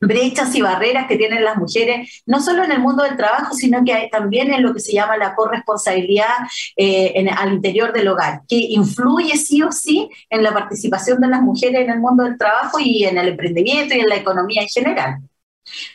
brechas 0.00 0.54
y 0.54 0.60
barreras 0.60 1.06
que 1.06 1.16
tienen 1.16 1.42
las 1.42 1.56
mujeres, 1.56 2.22
no 2.26 2.42
solo 2.42 2.64
en 2.64 2.72
el 2.72 2.80
mundo 2.80 3.02
del 3.04 3.16
trabajo, 3.16 3.54
sino 3.54 3.82
que 3.82 4.08
también 4.12 4.52
en 4.52 4.62
lo 4.62 4.74
que 4.74 4.80
se 4.80 4.92
llama 4.92 5.16
la 5.16 5.34
corresponsabilidad 5.34 6.34
eh, 6.76 7.26
al 7.34 7.54
interior 7.54 7.94
del 7.94 8.08
hogar, 8.08 8.42
que 8.46 8.56
influye 8.56 9.38
sí 9.38 9.62
o 9.62 9.72
sí 9.72 10.10
en 10.28 10.42
la 10.42 10.52
participación 10.52 11.20
de 11.20 11.28
las 11.28 11.40
mujeres 11.40 11.80
en 11.80 11.90
el 11.90 12.00
mundo 12.00 12.24
del 12.24 12.36
trabajo 12.36 12.78
y 12.78 13.04
en 13.04 13.16
el 13.16 13.28
emprendimiento 13.28 13.94
y 13.94 14.00
en 14.00 14.08
la 14.08 14.16
economía 14.16 14.60
en 14.62 14.68
general. 14.68 15.18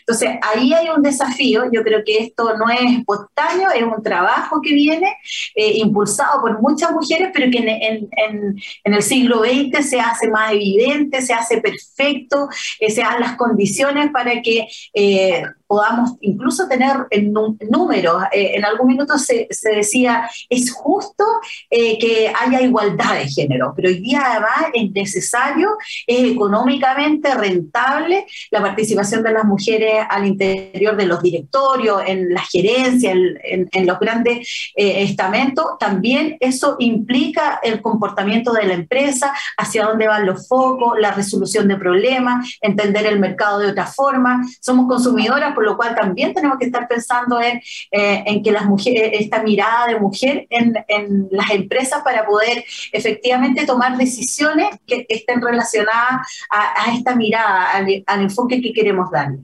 Entonces, 0.09 0.39
ahí 0.41 0.73
hay 0.73 0.89
un 0.89 1.03
desafío, 1.03 1.65
yo 1.71 1.83
creo 1.83 2.01
que 2.03 2.17
esto 2.17 2.57
no 2.57 2.67
es 2.67 2.97
espontáneo, 2.97 3.69
es 3.69 3.83
un 3.83 4.01
trabajo 4.01 4.59
que 4.59 4.73
viene 4.73 5.15
eh, 5.53 5.73
impulsado 5.75 6.41
por 6.41 6.59
muchas 6.59 6.91
mujeres, 6.93 7.29
pero 7.31 7.51
que 7.51 7.59
en, 7.59 8.55
el 8.83 9.03
siglo 9.03 9.43
XX 9.43 9.87
se 9.87 9.99
hace 9.99 10.27
más 10.31 10.51
evidente, 10.51 11.21
se 11.21 11.31
hace 11.31 11.61
perfecto, 11.61 12.49
eh, 12.79 12.89
se 12.89 13.01
dan 13.01 13.19
las 13.19 13.35
condiciones 13.35 14.09
para 14.11 14.41
que 14.41 14.67
eh, 14.95 15.43
podamos 15.67 16.13
incluso 16.21 16.67
tener 16.67 17.05
en 17.11 17.31
números. 17.31 18.23
Eh, 18.31 18.53
en 18.55 18.65
algún 18.65 18.87
minuto 18.87 19.15
se, 19.19 19.47
decía, 19.75 20.27
es 20.49 20.71
justo 20.71 21.23
que 21.69 22.33
haya 22.39 22.61
igualdad 22.61 23.13
de 23.13 23.27
género, 23.27 23.73
pero 23.75 23.89
hoy 23.89 23.99
día 23.99 24.23
además 24.25 24.71
es 24.73 24.91
necesario, 24.91 25.77
es 26.07 26.31
económicamente 26.31 27.31
rentable 27.35 28.25
la 28.49 28.61
participación 28.61 29.21
de 29.21 29.33
las 29.33 29.45
mujeres 29.45 29.98
al 30.01 30.25
interior 30.25 30.95
de 30.95 31.05
los 31.05 31.21
directorios, 31.21 32.01
en 32.05 32.33
la 32.33 32.41
gerencia, 32.41 33.11
en, 33.11 33.87
los 33.87 33.99
grandes 33.99 34.71
eh, 34.75 35.03
estamentos. 35.03 35.65
También 35.79 36.37
eso 36.39 36.75
implica 36.79 37.59
el 37.63 37.81
comportamiento 37.81 38.51
de 38.53 38.65
la 38.65 38.73
empresa, 38.73 39.33
hacia 39.57 39.85
dónde 39.85 40.07
van 40.07 40.25
los 40.25 40.47
focos, 40.47 40.99
la 40.99 41.11
resolución 41.11 41.67
de 41.67 41.77
problemas, 41.77 42.57
entender 42.61 43.05
el 43.05 43.19
mercado 43.19 43.59
de 43.59 43.67
otra 43.67 43.85
forma. 43.85 44.41
Somos 44.61 44.87
consumidoras 44.87 45.53
por 45.53 45.63
lo 45.63 45.77
cual 45.77 45.95
también 45.95 46.33
tenemos 46.33 46.57
que 46.57 46.65
estar 46.65 46.87
pensando 46.87 47.41
en, 47.41 47.61
eh, 47.91 48.23
en 48.25 48.43
que 48.43 48.51
las 48.51 48.65
mujeres, 48.65 49.11
esta 49.13 49.43
mirada 49.43 49.87
de 49.87 49.99
mujer 49.99 50.47
en, 50.49 50.73
en, 50.87 51.27
las 51.31 51.49
empresas 51.51 52.01
para 52.03 52.25
poder 52.25 52.63
efectivamente 52.91 53.65
tomar 53.65 53.97
decisiones 53.97 54.69
que 54.85 55.05
estén 55.09 55.41
relacionadas 55.41 56.45
a, 56.49 56.93
esta 56.95 57.15
mirada, 57.15 57.71
al, 57.71 58.21
enfoque 58.21 58.61
que 58.61 58.73
queremos 58.73 59.11
darle. 59.11 59.39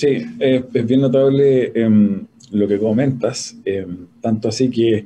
Sí, 0.00 0.24
es 0.38 0.86
bien 0.86 1.02
notable 1.02 1.72
em, 1.74 2.24
lo 2.52 2.66
que 2.66 2.78
comentas, 2.78 3.54
em, 3.66 4.06
tanto 4.22 4.48
así 4.48 4.70
que 4.70 5.04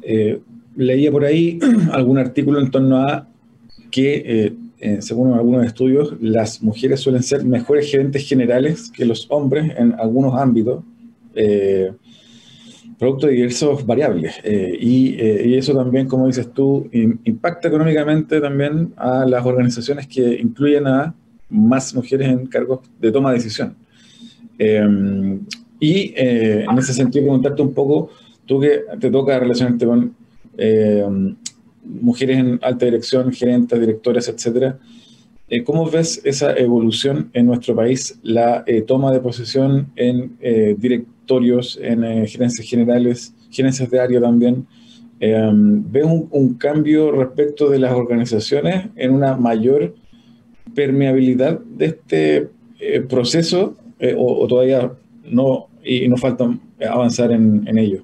eh, 0.00 0.40
leía 0.76 1.12
por 1.12 1.26
ahí 1.26 1.58
algún 1.92 2.16
artículo 2.16 2.58
en 2.58 2.70
torno 2.70 3.06
a 3.06 3.28
que, 3.90 4.54
eh, 4.80 5.02
según 5.02 5.34
algunos 5.34 5.66
estudios, 5.66 6.14
las 6.22 6.62
mujeres 6.62 7.00
suelen 7.00 7.22
ser 7.22 7.44
mejores 7.44 7.90
gerentes 7.90 8.26
generales 8.26 8.90
que 8.90 9.04
los 9.04 9.26
hombres 9.28 9.70
en 9.76 9.92
algunos 10.00 10.40
ámbitos, 10.40 10.82
producto 12.98 13.26
de 13.26 13.34
diversas 13.34 13.84
variables. 13.84 14.36
Y, 14.42 15.16
eso 15.54 15.74
también, 15.74 16.08
como 16.08 16.28
dices 16.28 16.50
tú, 16.50 16.88
impacta 16.92 17.68
económicamente 17.68 18.40
también 18.40 18.94
a 18.96 19.26
las 19.26 19.44
organizaciones 19.44 20.06
que 20.06 20.40
incluyen 20.40 20.86
a 20.86 21.14
más 21.50 21.94
mujeres 21.94 22.28
en 22.28 22.46
cargos 22.46 22.80
de 22.98 23.12
toma 23.12 23.30
de 23.30 23.36
decisión. 23.36 23.83
Y 24.58 26.14
en 26.16 26.78
ese 26.78 26.94
sentido, 26.94 27.24
preguntarte 27.24 27.62
un 27.62 27.74
poco 27.74 28.10
tú 28.46 28.60
que 28.60 28.82
te 29.00 29.10
toca 29.10 29.38
relacionarte 29.38 29.86
con 29.86 30.14
eh, 30.56 31.04
mujeres 31.84 32.38
en 32.38 32.58
alta 32.62 32.86
dirección, 32.86 33.32
gerentes, 33.32 33.78
directores, 33.78 34.28
etcétera, 34.28 34.78
eh, 35.48 35.62
¿cómo 35.62 35.90
ves 35.90 36.20
esa 36.24 36.56
evolución 36.56 37.30
en 37.34 37.46
nuestro 37.46 37.74
país, 37.74 38.18
la 38.22 38.64
eh, 38.66 38.82
toma 38.82 39.12
de 39.12 39.20
posesión 39.20 39.88
en 39.96 40.36
directorios, 40.78 41.78
en 41.82 42.26
gerencias 42.26 42.66
generales, 42.66 43.34
gerencias 43.50 43.90
de 43.90 44.00
área 44.00 44.20
también? 44.20 44.66
¿Ves 45.20 46.04
un, 46.30 46.54
cambio 46.54 47.12
respecto 47.12 47.70
de 47.70 47.78
las 47.78 47.92
organizaciones 47.92 48.88
en 48.96 49.12
una 49.12 49.36
mayor 49.36 49.94
permeabilidad 50.74 51.60
de 51.60 51.86
este 51.86 52.48
proceso 53.08 53.76
o, 54.16 54.46
todavía 54.46 54.92
no 55.24 55.68
y 55.82 56.08
nos 56.08 56.20
falta 56.20 56.48
avanzar 56.90 57.32
en, 57.32 57.66
en 57.66 57.78
ello? 57.78 58.02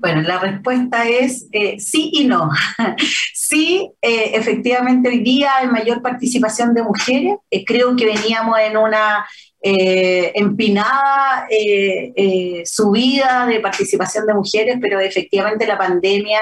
Bueno, 0.00 0.22
la 0.22 0.38
respuesta 0.38 1.06
es 1.06 1.46
eh, 1.52 1.78
sí 1.78 2.10
y 2.14 2.24
no. 2.24 2.50
sí, 3.34 3.90
eh, 4.00 4.30
efectivamente 4.34 5.10
hoy 5.10 5.20
día 5.20 5.56
hay 5.56 5.68
mayor 5.68 6.00
participación 6.00 6.72
de 6.72 6.82
mujeres. 6.82 7.36
Eh, 7.50 7.64
creo 7.66 7.94
que 7.96 8.06
veníamos 8.06 8.58
en 8.58 8.78
una 8.78 9.26
eh, 9.62 10.32
empinada 10.36 11.46
eh, 11.50 12.12
eh, 12.16 12.62
subida 12.64 13.44
de 13.46 13.60
participación 13.60 14.24
de 14.26 14.32
mujeres, 14.32 14.78
pero 14.80 14.98
efectivamente 15.00 15.66
la 15.66 15.76
pandemia 15.76 16.40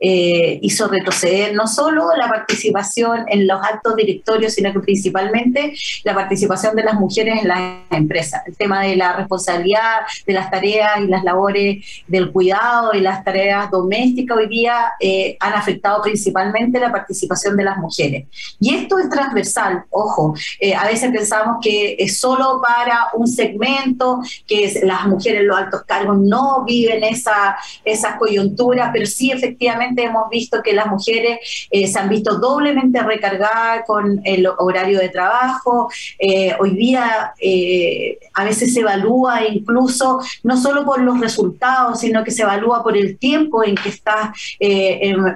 eh, 0.00 0.58
hizo 0.62 0.88
retroceder 0.88 1.54
no 1.54 1.66
solo 1.66 2.08
la 2.16 2.28
participación 2.28 3.24
en 3.28 3.46
los 3.46 3.60
altos 3.62 3.96
directorios, 3.96 4.54
sino 4.54 4.72
que 4.72 4.80
principalmente 4.80 5.74
la 6.04 6.14
participación 6.14 6.74
de 6.74 6.84
las 6.84 6.94
mujeres 6.94 7.42
en 7.42 7.48
las 7.48 7.60
empresas. 7.90 8.42
El 8.46 8.56
tema 8.56 8.82
de 8.82 8.96
la 8.96 9.14
responsabilidad 9.14 10.00
de 10.26 10.32
las 10.32 10.50
tareas 10.50 11.00
y 11.00 11.06
las 11.06 11.22
labores 11.22 11.84
del 12.06 12.32
cuidado 12.32 12.94
y 12.94 13.00
las 13.00 13.22
tareas 13.24 13.70
domésticas 13.70 14.38
hoy 14.38 14.48
día 14.48 14.92
han 15.38 15.52
afectado 15.52 16.02
principalmente 16.02 16.80
la 16.80 16.90
participación 16.90 17.56
de 17.56 17.64
las 17.64 17.76
mujeres. 17.76 18.26
Y 18.58 18.74
esto 18.74 18.98
es 18.98 19.08
transversal, 19.10 19.84
ojo, 19.90 20.34
a 20.78 20.86
veces 20.86 21.10
pensamos 21.10 21.58
que 21.62 21.96
es 21.98 22.18
solo 22.18 22.62
para 22.66 23.08
un 23.14 23.26
segmento, 23.28 24.20
que 24.46 24.64
es 24.64 24.82
las 24.82 25.06
mujeres 25.06 25.40
en 25.40 25.48
los 25.48 25.58
altos 25.58 25.82
cargos 25.84 26.18
no 26.18 26.64
viven 26.64 27.04
esa, 27.04 27.56
esa 27.84 28.16
coyuntura, 28.16 28.90
pero 28.92 29.06
sí 29.06 29.30
efectivamente 29.30 29.89
hemos 29.96 30.28
visto 30.30 30.62
que 30.62 30.72
las 30.72 30.86
mujeres 30.86 31.38
eh, 31.70 31.86
se 31.86 31.98
han 31.98 32.08
visto 32.08 32.38
doblemente 32.38 33.02
recargadas 33.02 33.84
con 33.86 34.20
el 34.24 34.46
horario 34.58 34.98
de 34.98 35.08
trabajo. 35.08 35.90
Eh, 36.18 36.54
hoy 36.58 36.70
día 36.70 37.32
eh, 37.40 38.18
a 38.34 38.44
veces 38.44 38.74
se 38.74 38.80
evalúa 38.80 39.46
incluso 39.46 40.20
no 40.42 40.56
solo 40.56 40.84
por 40.84 41.00
los 41.00 41.20
resultados, 41.20 42.00
sino 42.00 42.24
que 42.24 42.30
se 42.30 42.42
evalúa 42.42 42.82
por 42.82 42.96
el 42.96 43.18
tiempo 43.18 43.64
en 43.64 43.74
que 43.74 43.88
estás 43.88 44.30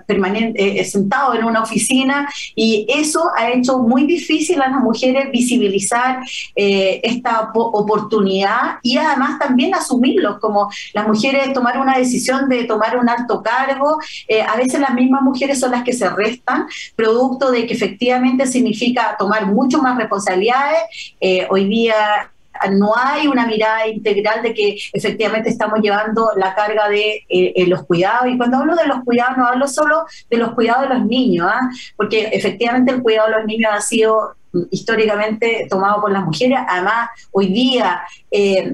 permanente, 0.07 0.85
sentado 0.85 1.35
en 1.35 1.45
una 1.45 1.63
oficina 1.63 2.29
y 2.55 2.87
eso 2.89 3.31
ha 3.37 3.51
hecho 3.51 3.79
muy 3.79 4.05
difícil 4.07 4.61
a 4.63 4.69
las 4.69 4.81
mujeres 4.81 5.31
visibilizar 5.31 6.21
esta 6.55 7.51
oportunidad 7.55 8.79
y 8.83 8.97
además 8.97 9.39
también 9.39 9.75
asumirlo, 9.75 10.39
como 10.41 10.71
las 10.93 11.07
mujeres 11.07 11.53
tomar 11.53 11.79
una 11.79 11.99
decisión 11.99 12.49
de 12.49 12.65
tomar 12.65 12.97
un 12.97 13.09
alto 13.09 13.43
cargo, 13.43 13.99
a 14.45 14.57
veces 14.57 14.81
las 14.81 14.95
mismas 14.95 15.23
mujeres 15.23 15.61
son 15.61 15.73
las 15.73 15.83
que 15.83 15.93
se 15.93 16.09
restan, 16.09 16.67
producto 16.97 17.51
de 17.51 17.67
que 17.67 17.75
efectivamente 17.75 18.47
significa 18.47 19.17
tomar 19.19 19.47
mucho 19.47 19.79
más 19.83 19.97
responsabilidades. 19.99 20.83
Eh, 21.21 21.47
hoy 21.51 21.67
día 21.67 22.31
no 22.71 22.93
hay 22.97 23.27
una 23.27 23.47
mirada 23.47 23.87
integral 23.87 24.43
de 24.43 24.55
que 24.55 24.77
efectivamente 24.93 25.49
estamos 25.49 25.81
llevando 25.81 26.31
la 26.37 26.55
carga 26.55 26.89
de 26.89 27.25
eh, 27.29 27.67
los 27.67 27.85
cuidados. 27.85 28.29
Y 28.29 28.37
cuando 28.37 28.59
hablo 28.59 28.77
de 28.77 28.87
los 28.87 29.03
cuidados, 29.05 29.37
no 29.37 29.47
hablo 29.47 29.67
solo 29.67 30.05
de 30.31 30.37
los 30.37 30.53
cuidados 30.55 30.89
de 30.89 30.95
los 30.95 31.05
niños, 31.07 31.49
¿ah? 31.51 31.69
porque 31.97 32.29
efectivamente 32.33 32.93
el 32.93 33.03
cuidado 33.03 33.29
de 33.29 33.37
los 33.39 33.47
niños 33.47 33.71
ha 33.73 33.81
sido 33.81 34.37
históricamente 34.71 35.67
tomado 35.69 36.01
por 36.01 36.13
las 36.13 36.25
mujeres. 36.25 36.59
Además, 36.69 37.11
hoy 37.33 37.49
día 37.49 38.03
eh, 38.31 38.73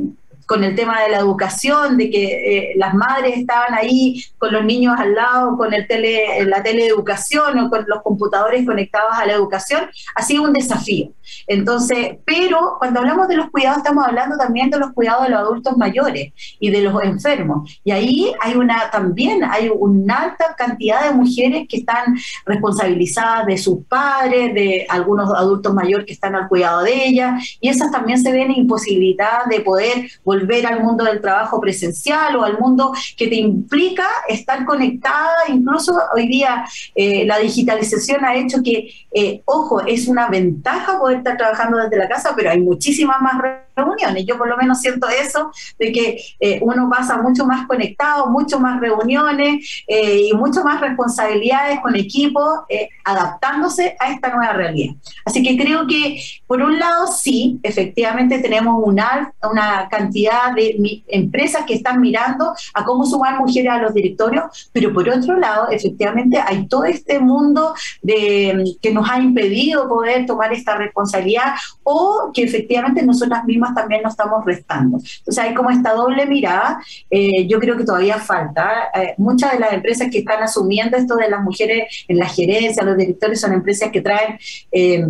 con 0.50 0.64
el 0.64 0.74
tema 0.74 1.00
de 1.02 1.10
la 1.10 1.18
educación, 1.18 1.96
de 1.96 2.10
que 2.10 2.24
eh, 2.24 2.72
las 2.74 2.92
madres 2.92 3.38
estaban 3.38 3.72
ahí 3.72 4.20
con 4.36 4.52
los 4.52 4.64
niños 4.64 4.96
al 4.98 5.14
lado, 5.14 5.56
con 5.56 5.72
el 5.72 5.86
tele, 5.86 6.44
la 6.44 6.60
teleeducación 6.60 7.56
o 7.60 7.70
con 7.70 7.84
los 7.86 8.02
computadores 8.02 8.66
conectados 8.66 9.12
a 9.12 9.26
la 9.26 9.34
educación, 9.34 9.88
ha 10.16 10.22
sido 10.22 10.42
un 10.42 10.52
desafío. 10.52 11.12
Entonces, 11.46 12.16
pero 12.24 12.74
cuando 12.80 12.98
hablamos 12.98 13.28
de 13.28 13.36
los 13.36 13.48
cuidados, 13.50 13.78
estamos 13.78 14.04
hablando 14.04 14.36
también 14.36 14.70
de 14.70 14.78
los 14.80 14.90
cuidados 14.92 15.22
de 15.22 15.30
los 15.30 15.38
adultos 15.38 15.76
mayores 15.76 16.32
y 16.58 16.70
de 16.70 16.82
los 16.82 17.00
enfermos. 17.04 17.80
Y 17.84 17.92
ahí 17.92 18.32
hay 18.40 18.56
una 18.56 18.90
también 18.90 19.44
hay 19.44 19.70
una 19.72 20.16
alta 20.16 20.56
cantidad 20.58 21.04
de 21.04 21.14
mujeres 21.14 21.68
que 21.68 21.76
están 21.76 22.16
responsabilizadas 22.44 23.46
de 23.46 23.56
sus 23.56 23.84
padres, 23.86 24.52
de 24.52 24.84
algunos 24.88 25.32
adultos 25.32 25.72
mayores 25.72 26.06
que 26.06 26.12
están 26.12 26.34
al 26.34 26.48
cuidado 26.48 26.82
de 26.82 27.06
ellas, 27.06 27.56
y 27.60 27.68
esas 27.68 27.92
también 27.92 28.18
se 28.20 28.32
ven 28.32 28.50
imposibilitadas 28.50 29.48
de 29.48 29.60
poder 29.60 30.10
volver 30.24 30.39
volver 30.40 30.66
al 30.66 30.82
mundo 30.82 31.04
del 31.04 31.20
trabajo 31.20 31.60
presencial 31.60 32.36
o 32.36 32.44
al 32.44 32.58
mundo 32.58 32.92
que 33.16 33.28
te 33.28 33.36
implica 33.36 34.06
estar 34.28 34.64
conectada. 34.64 35.30
Incluso 35.48 35.92
hoy 36.14 36.28
día 36.28 36.64
eh, 36.94 37.24
la 37.26 37.38
digitalización 37.38 38.24
ha 38.24 38.34
hecho 38.34 38.62
que, 38.62 38.90
eh, 39.12 39.42
ojo, 39.44 39.80
es 39.82 40.08
una 40.08 40.28
ventaja 40.28 40.98
poder 40.98 41.18
estar 41.18 41.36
trabajando 41.36 41.78
desde 41.78 41.98
la 41.98 42.08
casa, 42.08 42.32
pero 42.36 42.50
hay 42.50 42.60
muchísimas 42.60 43.20
más 43.20 43.34
reuniones. 43.76 44.24
Yo 44.26 44.36
por 44.36 44.48
lo 44.48 44.56
menos 44.56 44.80
siento 44.80 45.08
eso, 45.08 45.50
de 45.78 45.92
que 45.92 46.20
eh, 46.40 46.58
uno 46.62 46.88
pasa 46.90 47.18
mucho 47.18 47.46
más 47.46 47.66
conectado, 47.66 48.26
mucho 48.26 48.58
más 48.60 48.80
reuniones 48.80 49.84
y 49.88 50.32
mucho 50.34 50.62
más 50.62 50.80
responsabilidades 50.80 51.80
con 51.80 51.96
equipo, 51.96 52.66
adaptándose 53.04 53.96
a 53.98 54.12
esta 54.12 54.34
nueva 54.34 54.52
realidad. 54.52 54.94
Así 55.24 55.42
que 55.42 55.56
creo 55.56 55.86
que, 55.86 56.20
por 56.46 56.60
un 56.62 56.78
lado, 56.78 57.06
sí, 57.06 57.58
efectivamente 57.62 58.38
tenemos 58.38 58.82
una, 58.84 59.32
una 59.42 59.88
cantidad 59.88 60.29
de 60.54 61.02
empresas 61.08 61.64
que 61.66 61.74
están 61.74 62.00
mirando 62.00 62.52
a 62.74 62.84
cómo 62.84 63.04
sumar 63.04 63.38
mujeres 63.38 63.70
a 63.70 63.78
los 63.78 63.94
directorios, 63.94 64.70
pero 64.72 64.92
por 64.92 65.08
otro 65.08 65.36
lado, 65.38 65.68
efectivamente, 65.70 66.38
hay 66.44 66.66
todo 66.66 66.84
este 66.84 67.18
mundo 67.18 67.74
que 68.02 68.90
nos 68.92 69.08
ha 69.10 69.18
impedido 69.18 69.88
poder 69.88 70.26
tomar 70.26 70.52
esta 70.52 70.76
responsabilidad 70.76 71.54
o 71.82 72.30
que 72.32 72.42
efectivamente 72.42 73.02
nosotras 73.02 73.44
mismas 73.44 73.74
también 73.74 74.02
nos 74.02 74.12
estamos 74.12 74.44
restando. 74.44 74.98
Entonces 74.98 75.38
hay 75.38 75.54
como 75.54 75.70
esta 75.70 75.92
doble 75.92 76.26
mirada, 76.26 76.80
eh, 77.10 77.46
yo 77.46 77.58
creo 77.58 77.76
que 77.76 77.84
todavía 77.84 78.18
falta. 78.18 78.90
Eh, 78.94 79.14
muchas 79.18 79.52
de 79.52 79.58
las 79.58 79.72
empresas 79.72 80.08
que 80.10 80.18
están 80.18 80.42
asumiendo 80.42 80.96
esto 80.96 81.16
de 81.16 81.28
las 81.28 81.42
mujeres 81.42 82.04
en 82.08 82.18
la 82.18 82.26
gerencia, 82.26 82.82
los 82.82 82.96
directores, 82.96 83.40
son 83.40 83.52
empresas 83.52 83.90
que 83.90 84.00
traen... 84.00 84.38
Eh, 84.72 85.04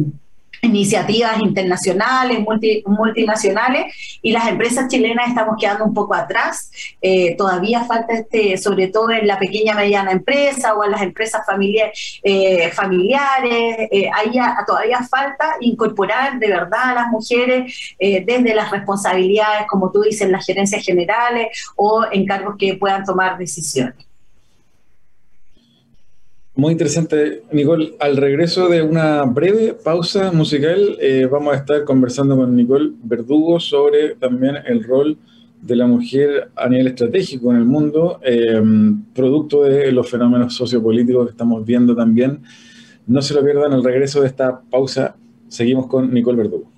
iniciativas 0.62 1.40
internacionales, 1.40 2.38
multinacionales, 2.86 4.18
y 4.22 4.32
las 4.32 4.48
empresas 4.48 4.88
chilenas 4.88 5.28
estamos 5.28 5.56
quedando 5.58 5.84
un 5.84 5.94
poco 5.94 6.14
atrás. 6.14 6.70
Eh, 7.00 7.34
todavía 7.36 7.84
falta, 7.84 8.14
este, 8.14 8.56
sobre 8.58 8.88
todo 8.88 9.10
en 9.10 9.26
la 9.26 9.38
pequeña 9.38 9.74
mediana 9.74 10.12
empresa 10.12 10.74
o 10.74 10.84
en 10.84 10.90
las 10.90 11.02
empresas 11.02 11.42
eh, 12.22 12.70
familiares, 12.72 13.88
eh, 13.90 14.10
todavía 14.66 15.00
falta 15.02 15.56
incorporar 15.60 16.38
de 16.38 16.48
verdad 16.48 16.90
a 16.90 16.94
las 16.94 17.08
mujeres 17.08 17.94
desde 17.98 18.54
las 18.54 18.70
responsabilidades, 18.70 19.66
como 19.68 19.90
tú 19.90 20.02
dices, 20.02 20.28
las 20.30 20.44
gerencias 20.44 20.84
generales 20.84 21.48
o 21.76 22.04
en 22.10 22.26
cargos 22.26 22.56
que 22.58 22.74
puedan 22.74 23.04
tomar 23.04 23.38
decisiones. 23.38 24.09
Muy 26.56 26.72
interesante, 26.72 27.44
Nicole. 27.52 27.94
Al 28.00 28.16
regreso 28.16 28.68
de 28.68 28.82
una 28.82 29.22
breve 29.22 29.72
pausa 29.72 30.32
musical, 30.32 30.96
eh, 31.00 31.28
vamos 31.30 31.54
a 31.54 31.58
estar 31.58 31.84
conversando 31.84 32.36
con 32.36 32.56
Nicole 32.56 32.90
Verdugo 33.04 33.60
sobre 33.60 34.16
también 34.16 34.56
el 34.66 34.82
rol 34.82 35.16
de 35.62 35.76
la 35.76 35.86
mujer 35.86 36.50
a 36.56 36.68
nivel 36.68 36.88
estratégico 36.88 37.52
en 37.52 37.58
el 37.58 37.64
mundo, 37.64 38.18
eh, 38.24 38.60
producto 39.14 39.62
de 39.62 39.92
los 39.92 40.10
fenómenos 40.10 40.54
sociopolíticos 40.54 41.26
que 41.26 41.30
estamos 41.30 41.64
viendo 41.64 41.94
también. 41.94 42.40
No 43.06 43.22
se 43.22 43.34
lo 43.34 43.44
pierdan 43.44 43.72
al 43.72 43.84
regreso 43.84 44.20
de 44.20 44.26
esta 44.26 44.60
pausa. 44.60 45.16
Seguimos 45.48 45.86
con 45.86 46.12
Nicole 46.12 46.38
Verdugo. 46.38 46.70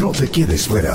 No 0.00 0.12
te 0.12 0.28
quedes 0.28 0.66
fuera. 0.66 0.94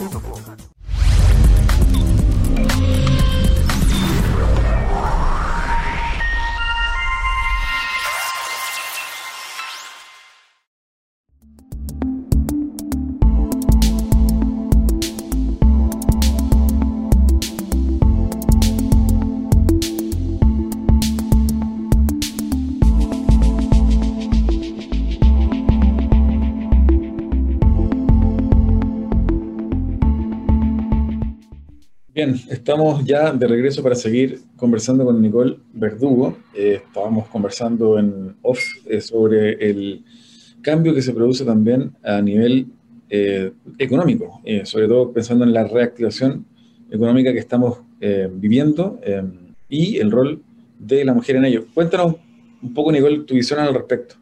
estamos 32.61 33.03
ya 33.05 33.33
de 33.33 33.47
regreso 33.47 33.81
para 33.81 33.95
seguir 33.95 34.39
conversando 34.55 35.03
con 35.03 35.19
Nicole 35.19 35.57
Verdugo. 35.73 36.37
Eh, 36.53 36.79
estábamos 36.85 37.27
conversando 37.29 37.97
en 37.97 38.35
off 38.43 38.59
eh, 38.85 39.01
sobre 39.01 39.53
el 39.67 40.03
cambio 40.61 40.93
que 40.93 41.01
se 41.01 41.11
produce 41.11 41.43
también 41.43 41.91
a 42.03 42.21
nivel 42.21 42.67
eh, 43.09 43.51
económico, 43.79 44.41
sobre 44.63 44.87
todo 44.87 45.11
pensando 45.11 45.43
en 45.43 45.53
la 45.53 45.63
reactivación 45.63 46.45
económica 46.91 47.33
que 47.33 47.39
estamos 47.39 47.79
viviendo 48.35 48.99
y 49.67 49.97
el 49.97 50.11
rol 50.11 50.41
de 50.79 51.03
la 51.03 51.13
mujer 51.13 51.37
en 51.37 51.45
ello. 51.45 51.65
Cuéntanos 51.73 52.15
un 52.61 52.73
poco, 52.73 52.91
Nicole, 52.91 53.23
tu 53.23 53.33
visión 53.33 53.59
al 53.59 53.73
respecto. 53.73 54.15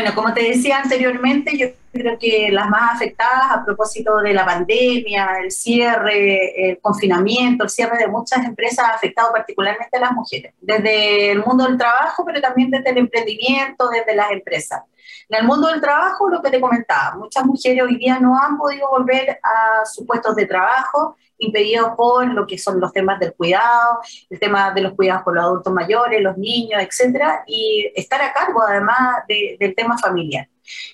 Bueno, 0.00 0.14
como 0.14 0.32
te 0.32 0.44
decía 0.44 0.78
anteriormente, 0.78 1.58
yo 1.58 1.70
creo 1.92 2.16
que 2.20 2.50
las 2.52 2.68
más 2.68 2.94
afectadas 2.94 3.50
a 3.50 3.64
propósito 3.64 4.18
de 4.18 4.32
la 4.32 4.44
pandemia, 4.44 5.40
el 5.42 5.50
cierre, 5.50 6.70
el 6.70 6.78
confinamiento, 6.80 7.64
el 7.64 7.70
cierre 7.70 7.98
de 7.98 8.06
muchas 8.06 8.46
empresas 8.46 8.84
ha 8.84 8.94
afectado 8.94 9.32
particularmente 9.32 9.96
a 9.96 10.00
las 10.00 10.12
mujeres, 10.12 10.54
desde 10.60 11.32
el 11.32 11.44
mundo 11.44 11.64
del 11.64 11.76
trabajo, 11.76 12.24
pero 12.24 12.40
también 12.40 12.70
desde 12.70 12.90
el 12.90 12.98
emprendimiento, 12.98 13.88
desde 13.88 14.14
las 14.14 14.30
empresas. 14.30 14.82
En 15.28 15.40
el 15.40 15.46
mundo 15.46 15.68
del 15.68 15.80
trabajo, 15.80 16.28
lo 16.28 16.42
que 16.42 16.50
te 16.50 16.60
comentaba, 16.60 17.16
muchas 17.16 17.44
mujeres 17.44 17.82
hoy 17.82 17.96
día 17.96 18.18
no 18.18 18.38
han 18.38 18.56
podido 18.56 18.88
volver 18.88 19.38
a 19.42 19.84
sus 19.84 20.06
puestos 20.06 20.34
de 20.36 20.46
trabajo 20.46 21.16
impedidos 21.38 21.90
por 21.96 22.26
lo 22.26 22.46
que 22.46 22.58
son 22.58 22.80
los 22.80 22.92
temas 22.92 23.18
del 23.20 23.34
cuidado, 23.34 24.00
el 24.28 24.38
tema 24.38 24.72
de 24.72 24.82
los 24.82 24.94
cuidados 24.94 25.22
con 25.22 25.34
los 25.34 25.44
adultos 25.44 25.72
mayores, 25.72 26.20
los 26.20 26.36
niños, 26.36 26.82
etcétera, 26.82 27.44
y 27.46 27.90
estar 27.94 28.20
a 28.20 28.32
cargo 28.32 28.62
además 28.62 29.22
del 29.26 29.74
tema 29.74 29.96
familiar. 29.98 30.48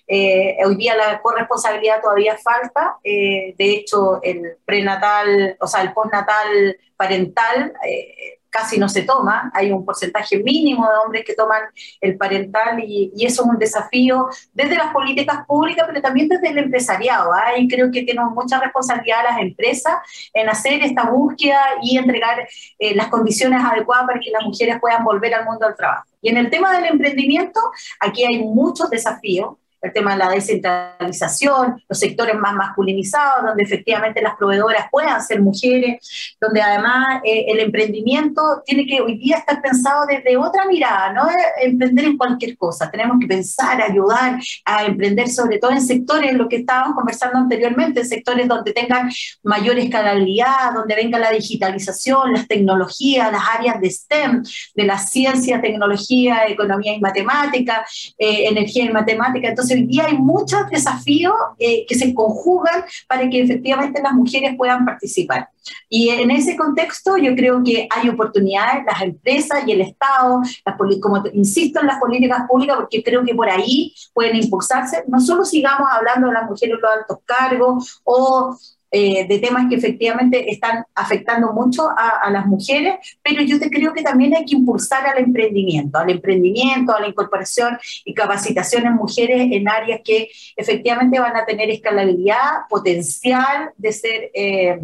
Eh, 0.07 0.57
hoy 0.65 0.77
día 0.77 0.95
la 0.95 1.21
corresponsabilidad 1.21 2.01
todavía 2.01 2.37
falta, 2.37 2.99
eh, 3.03 3.55
de 3.59 3.71
hecho 3.71 4.21
el 4.23 4.59
prenatal, 4.65 5.57
o 5.61 5.67
sea, 5.67 5.83
el 5.83 5.93
postnatal 5.93 6.77
parental 6.97 7.73
eh, 7.87 8.39
casi 8.55 8.79
no 8.79 8.89
se 8.89 9.03
toma, 9.03 9.51
hay 9.53 9.73
un 9.73 9.85
porcentaje 9.85 10.39
mínimo 10.39 10.85
de 10.85 10.95
hombres 11.05 11.25
que 11.27 11.35
toman 11.35 11.63
el 12.01 12.17
parental 12.17 12.79
y, 12.79 13.13
eso 13.25 13.43
es 13.43 13.49
un 13.49 13.59
desafío 13.59 14.29
desde 14.53 14.77
las 14.77 14.93
políticas 14.93 15.45
públicas, 15.47 15.87
pero 15.89 16.01
también 16.01 16.29
desde 16.29 16.51
el 16.51 16.59
empresariado. 16.59 17.33
¿ah? 17.33 17.59
Y 17.59 17.67
creo 17.67 17.91
que 17.91 18.03
tenemos 18.05 18.33
mucha 18.33 18.61
responsabilidad 18.61 19.25
las 19.25 19.41
empresas 19.41 19.95
en 20.33 20.49
hacer 20.49 20.83
esta 20.83 21.11
búsqueda 21.11 21.61
y 21.83 21.99
entregar 21.99 22.47
eh, 22.79 22.95
las 22.95 23.09
condiciones 23.09 23.61
adecuadas 23.65 24.07
para 24.07 24.21
que 24.21 24.31
las 24.31 24.45
mujeres 24.45 24.79
puedan 24.81 25.03
volver 25.03 25.35
al 25.35 25.47
mundo 25.47 25.67
del 25.67 25.75
trabajo. 25.75 26.07
Y 26.23 26.29
en 26.29 26.37
el 26.37 26.49
tema 26.49 26.73
del 26.79 26.85
emprendimiento, 26.93 27.61
aquí 27.99 28.25
hay 28.25 28.39
muchos 28.45 28.89
desafíos 28.89 29.57
el 29.85 29.93
tema 29.93 30.13
de 30.13 30.19
la 30.19 30.31
descentralización, 30.31 31.83
los 31.87 31.99
sectores 31.99 32.37
más 32.37 32.55
masculinizados, 32.55 33.45
donde 33.45 33.63
efectivamente 33.65 34.23
las 34.23 34.35
proveedoras 34.37 34.87
puedan 34.91 35.23
ser 35.23 35.43
mujeres, 35.43 36.37
donde 36.41 36.63
además 36.63 37.21
eh, 37.23 37.45
el 37.49 37.61
emprendimiento 37.61 38.63
tiene 38.65 38.87
que 38.87 39.03
hoy 39.03 39.19
día 39.19 39.37
estar 39.37 39.61
pensado 39.61 40.07
desde 40.07 40.39
otra 40.39 40.65
mirada, 40.65 41.13
no 41.13 41.27
emprender 41.61 42.07
en 42.07 42.17
cualquier 42.17 42.57
cosa, 42.57 42.91
tenemos 42.91 43.19
que 43.21 43.27
pensar, 43.27 43.81
ayudar 43.83 44.41
a 44.65 44.85
emprender 44.87 45.29
sobre 45.29 45.59
todo 45.59 45.73
en 45.73 45.83
sectores, 45.83 46.33
lo 46.33 46.49
que 46.49 46.57
estábamos 46.57 46.95
conversando 46.95 47.39
anteriormente, 47.39 48.01
en 48.01 48.07
sectores 48.07 48.49
donde 48.49 48.73
tengan 48.73 49.11
mayor 49.43 49.79
escalabilidad, 49.79 50.73
donde 50.75 50.95
venga 50.95 51.19
la 51.19 51.31
digitalización, 51.31 52.33
las 52.33 52.49
tecnologías, 52.49 53.31
las 53.31 53.43
áreas 53.55 53.81
de 53.81 53.91
STEM, 53.91 54.43
de 54.75 54.85
la 54.85 54.99
ciencia, 54.99 55.61
tecnología, 55.61 56.47
economía 56.49 56.95
y 56.95 57.01
matemática, 57.01 57.85
eh, 58.17 58.49
energía 58.49 58.85
y 58.85 58.89
matemática, 58.89 59.49
entonces 59.49 59.74
hoy 59.75 59.87
día 59.87 60.07
hay 60.07 60.19
muchos 60.19 60.69
desafíos 60.71 61.35
eh, 61.59 61.85
que 61.87 61.95
se 61.95 62.15
conjugan 62.15 62.85
para 63.09 63.29
que 63.29 63.43
efectivamente 63.43 64.03
las 64.03 64.13
mujeres 64.13 64.55
puedan 64.57 64.85
participar. 64.85 65.49
Y 65.89 66.11
en 66.11 66.31
ese 66.31 66.57
contexto 66.57 67.17
yo 67.17 67.35
creo 67.35 67.63
que 67.65 67.89
hay 67.91 68.09
oportunidades, 68.09 68.85
las 68.85 69.03
empresas 69.03 69.63
y 69.67 69.73
el 69.73 69.81
Estado, 69.81 70.43
las 70.65 70.77
como 71.01 71.23
insisto 71.33 71.81
en 71.81 71.87
las 71.87 71.99
políticas 71.99 72.43
públicas, 72.49 72.77
porque 72.77 73.03
creo 73.03 73.25
que 73.25 73.35
por 73.35 73.49
ahí 73.49 73.95
pueden 74.13 74.37
impulsarse. 74.37 75.05
No 75.09 75.21
solo 75.21 75.45
sigamos 75.45 75.89
hablando 75.91 76.29
de 76.29 76.35
las 76.35 76.45
mujeres 76.45 76.75
en 76.75 76.81
los 76.81 76.93
altos 76.93 77.19
cargos 77.25 78.01
o 78.05 78.57
eh, 78.97 79.27
de 79.27 79.39
temas 79.41 79.69
que 79.69 79.75
efectivamente 79.75 80.53
están 80.53 80.85
afectando 80.95 81.53
mucho 81.53 81.89
a, 81.89 82.31
las 82.31 82.47
mujeres, 82.47 82.95
pero 83.25 83.43
yo 83.43 83.59
te 83.59 83.69
creo 83.69 83.93
que 83.93 84.03
también 84.03 84.37
hay 84.37 84.45
que 84.45 84.55
impulsar 84.55 85.05
al 85.05 85.19
emprendimiento, 85.19 85.99
al 85.99 86.11
emprendimiento, 86.11 86.95
a 86.95 87.01
la 87.01 87.09
incorporación 87.09 87.77
y 88.05 88.15
capacitación 88.15 88.87
en 88.87 88.95
mujeres 88.95 89.49
en 89.51 89.69
áreas 89.69 90.01
que 90.05 90.29
efectivamente 90.55 91.19
van 91.19 91.37
a 91.37 91.45
tener 91.45 91.71
escalabilidad, 91.71 92.69
potencial 92.71 93.73
de 93.77 93.93
ser... 93.93 94.31
Eh, 94.33 94.79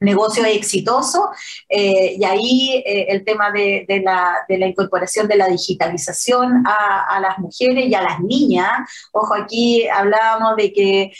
negocio 0.00 0.44
exitoso 0.44 1.30
eh, 1.68 2.16
y 2.18 2.24
ahí 2.24 2.82
el 2.86 3.24
tema 3.24 3.50
de, 3.50 3.84
la, 4.04 4.44
incorporación 4.48 5.26
de 5.26 5.36
la 5.36 5.48
digitalización 5.48 6.64
a, 6.66 7.18
las 7.20 7.38
mujeres 7.38 7.86
y 7.86 7.94
a 7.94 8.02
las 8.02 8.20
niñas. 8.20 8.70
Ojo, 9.12 9.34
aquí 9.34 9.86
hablábamos 9.88 10.56
de 10.56 10.72
que 10.72 11.12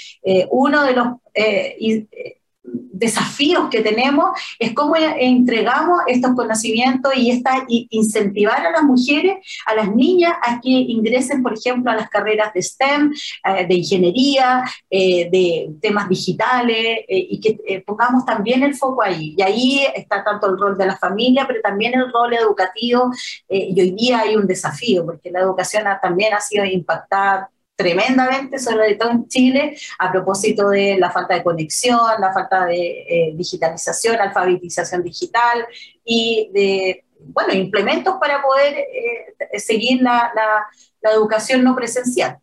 uno 0.51 0.85
de 0.85 0.93
los 0.93 1.09
eh, 1.41 1.77
eh, 2.11 2.38
desafíos 2.73 3.69
que 3.71 3.81
tenemos 3.81 4.31
es 4.59 4.75
cómo 4.75 4.97
entregamos 4.97 6.01
estos 6.07 6.35
conocimientos 6.35 7.13
y 7.17 7.31
esta, 7.31 7.65
incentivar 7.69 8.67
a 8.67 8.71
las 8.71 8.83
mujeres, 8.83 9.37
a 9.67 9.75
las 9.75 9.95
niñas 9.95 10.33
a 10.43 10.61
que 10.61 10.71
ingresen, 10.71 11.43
por 11.43 11.55
ejemplo, 11.55 11.91
a 11.91 11.97
las 11.97 12.09
carreras 12.09 12.53
de 12.53 12.63
STEM, 12.63 13.13
eh, 13.45 13.67
de 13.67 13.75
ingeniería, 13.75 14.65
de 14.91 15.71
temas 15.81 16.09
digitales 16.09 17.01
y 17.09 17.41
que 17.41 17.83
pongamos 17.87 18.25
también 18.25 18.63
el 18.63 18.75
foco 18.75 19.03
ahí. 19.03 19.35
Y 19.37 19.43
ahí 19.43 19.87
está 19.95 20.25
tanto 20.25 20.49
el 20.49 20.59
rol 20.59 20.77
de 20.77 20.87
la 20.87 20.97
familia, 20.97 21.45
pero 21.47 21.61
también 21.61 21.95
el 21.95 22.13
rol 22.13 22.35
educativo. 22.35 23.11
y 23.49 23.81
hoy 23.81 23.91
día 23.93 24.21
hay 24.21 24.37
un 24.37 24.47
desafío 24.47 25.05
porque 25.05 25.31
la 25.31 25.41
educación 25.41 25.85
también 26.03 26.35
ha 26.35 26.41
sido 26.41 26.65
impactada 26.65 27.51
tremendamente, 27.79 28.59
sobre 28.59 28.97
todo 28.97 29.13
en 29.13 29.29
Chile, 29.29 29.79
a 30.01 30.11
propósito 30.11 30.71
de 30.71 30.99
la 30.99 31.13
falta 31.13 31.35
de 31.35 31.45
conexión, 31.45 32.21
la 32.21 32.33
falta 32.33 32.67
de 32.67 33.05
eh, 33.09 33.33
digitalización, 33.37 34.17
alfabetización 34.17 35.05
digital 35.05 35.65
y 36.05 36.51
de, 36.53 37.05
bueno, 37.21 37.53
implementos 37.53 38.17
para 38.21 38.43
poder 38.43 38.79
eh, 38.79 39.61
seguir 39.61 40.03
la, 40.03 40.33
la, 40.35 41.13
educación 41.13 41.63
no 41.63 41.77
presencial. 41.77 42.39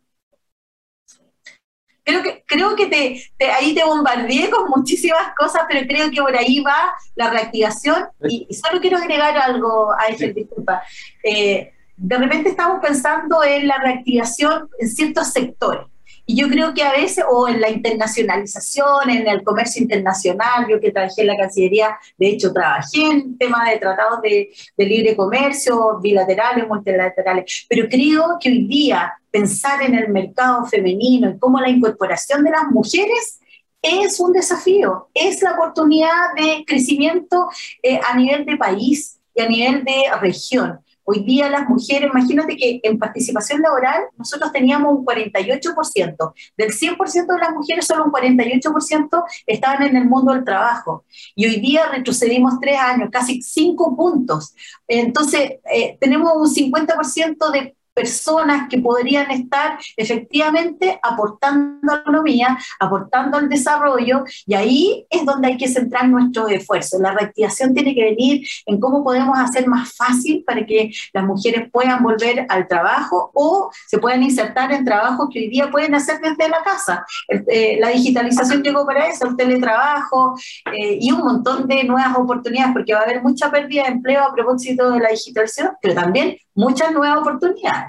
Creo 2.02 2.22
que, 2.22 2.42
creo 2.46 2.74
que 2.74 2.86
te, 2.86 3.52
ahí 3.52 3.74
te 3.74 3.84
bombardeé 3.84 4.48
con 4.48 4.70
muchísimas 4.70 5.34
cosas, 5.36 5.64
pero 5.68 5.86
creo 5.86 6.10
que 6.10 6.22
por 6.22 6.34
ahí 6.34 6.60
va 6.60 6.94
la 7.14 7.28
reactivación. 7.28 8.08
Y, 8.26 8.48
solo 8.54 8.80
quiero 8.80 8.96
agregar 8.96 9.36
algo 9.36 9.92
a 9.92 10.06
ese, 10.06 10.32
disculpa. 10.32 10.82
Eh, 11.22 11.75
de 11.96 12.18
repente 12.18 12.50
estamos 12.50 12.80
pensando 12.80 13.42
en 13.42 13.66
la 13.66 13.78
reactivación 13.78 14.68
en 14.78 14.88
ciertos 14.88 15.28
sectores. 15.28 15.86
Y 16.28 16.36
yo 16.36 16.48
creo 16.48 16.74
que 16.74 16.82
a 16.82 16.90
veces, 16.90 17.24
o 17.30 17.46
en 17.46 17.60
la 17.60 17.70
internacionalización, 17.70 19.08
en 19.10 19.28
el 19.28 19.44
comercio 19.44 19.80
internacional, 19.80 20.66
yo 20.68 20.80
que 20.80 20.90
trabajé 20.90 21.20
en 21.20 21.28
la 21.28 21.36
Cancillería, 21.36 21.96
de 22.18 22.26
hecho 22.26 22.52
trabajé 22.52 23.00
en 23.00 23.38
temas 23.38 23.70
de 23.70 23.78
tratados 23.78 24.20
de, 24.22 24.50
libre 24.76 25.14
comercio, 25.14 26.00
bilaterales, 26.00 26.66
multilaterales, 26.66 27.66
pero 27.68 27.88
creo 27.88 28.38
que 28.40 28.48
hoy 28.48 28.66
día 28.66 29.12
pensar 29.30 29.82
en 29.82 29.94
el 29.94 30.08
mercado 30.08 30.66
femenino 30.66 31.30
y 31.30 31.38
cómo 31.38 31.60
la 31.60 31.70
incorporación 31.70 32.42
de 32.42 32.50
las 32.50 32.64
mujeres 32.72 33.38
es 33.80 34.18
un 34.18 34.32
desafío, 34.32 35.08
es 35.14 35.42
la 35.42 35.52
oportunidad 35.52 36.34
de 36.36 36.64
crecimiento 36.66 37.48
eh, 37.80 38.00
a 38.04 38.16
nivel 38.16 38.44
de 38.44 38.56
país 38.56 39.20
y 39.32 39.42
a 39.42 39.48
nivel 39.48 39.84
de 39.84 40.02
región 40.20 40.80
Hoy 41.08 41.20
día 41.20 41.48
las 41.48 41.68
mujeres, 41.68 42.10
imagínate 42.12 42.56
que 42.56 42.80
en 42.82 42.98
participación 42.98 43.62
laboral 43.62 44.06
nosotros 44.18 44.50
teníamos 44.50 44.92
un 44.92 45.04
48%. 45.04 46.34
Del 46.56 46.72
100% 46.72 47.32
de 47.32 47.38
las 47.38 47.52
mujeres, 47.52 47.86
solo 47.86 48.06
un 48.06 48.10
48% 48.10 49.24
estaban 49.46 49.84
en 49.84 49.96
el 49.96 50.06
mundo 50.06 50.32
del 50.32 50.44
trabajo. 50.44 51.04
Y 51.36 51.46
hoy 51.46 51.60
día 51.60 51.86
retrocedimos 51.86 52.54
tres 52.60 52.78
años, 52.80 53.08
casi 53.12 53.40
cinco 53.40 53.96
puntos. 53.96 54.52
Entonces, 54.88 55.60
eh, 55.72 55.96
tenemos 56.00 56.32
un 56.34 56.52
50% 56.52 57.50
de 57.52 57.76
personas 57.96 58.68
que 58.68 58.78
podrían 58.78 59.30
estar 59.30 59.78
efectivamente 59.96 61.00
aportando 61.02 61.90
a 61.90 61.96
la 61.96 62.00
economía, 62.02 62.58
aportando 62.78 63.38
al 63.38 63.48
desarrollo, 63.48 64.22
y 64.44 64.54
ahí 64.54 65.06
es 65.08 65.24
donde 65.24 65.48
hay 65.48 65.56
que 65.56 65.66
centrar 65.66 66.06
nuestros 66.06 66.50
esfuerzos. 66.50 67.00
La 67.00 67.12
reactivación 67.12 67.72
tiene 67.72 67.94
que 67.94 68.04
venir 68.04 68.46
en 68.66 68.78
cómo 68.78 69.02
podemos 69.02 69.38
hacer 69.38 69.66
más 69.66 69.96
fácil 69.96 70.44
para 70.46 70.66
que 70.66 70.90
las 71.14 71.24
mujeres 71.24 71.70
puedan 71.72 72.02
volver 72.02 72.44
al 72.50 72.68
trabajo 72.68 73.30
o 73.32 73.70
se 73.86 73.96
puedan 73.98 74.22
insertar 74.22 74.72
en 74.72 74.84
trabajos 74.84 75.28
que 75.32 75.38
hoy 75.38 75.48
día 75.48 75.70
pueden 75.70 75.94
hacer 75.94 76.20
desde 76.20 76.50
la 76.50 76.62
casa. 76.62 77.06
Eh, 77.28 77.78
la 77.80 77.88
digitalización 77.88 78.62
llegó 78.62 78.84
para 78.84 79.06
eso, 79.06 79.26
el 79.26 79.36
teletrabajo 79.36 80.36
eh, 80.70 80.98
y 81.00 81.10
un 81.12 81.20
montón 81.20 81.66
de 81.66 81.84
nuevas 81.84 82.14
oportunidades, 82.14 82.74
porque 82.74 82.92
va 82.92 83.00
a 83.00 83.04
haber 83.04 83.22
mucha 83.22 83.50
pérdida 83.50 83.84
de 83.84 83.92
empleo 83.92 84.22
a 84.22 84.34
propósito 84.34 84.90
de 84.90 85.00
la 85.00 85.08
digitalización, 85.08 85.70
pero 85.80 85.94
también 85.94 86.36
muchas 86.54 86.92
nuevas 86.92 87.18
oportunidades. 87.18 87.85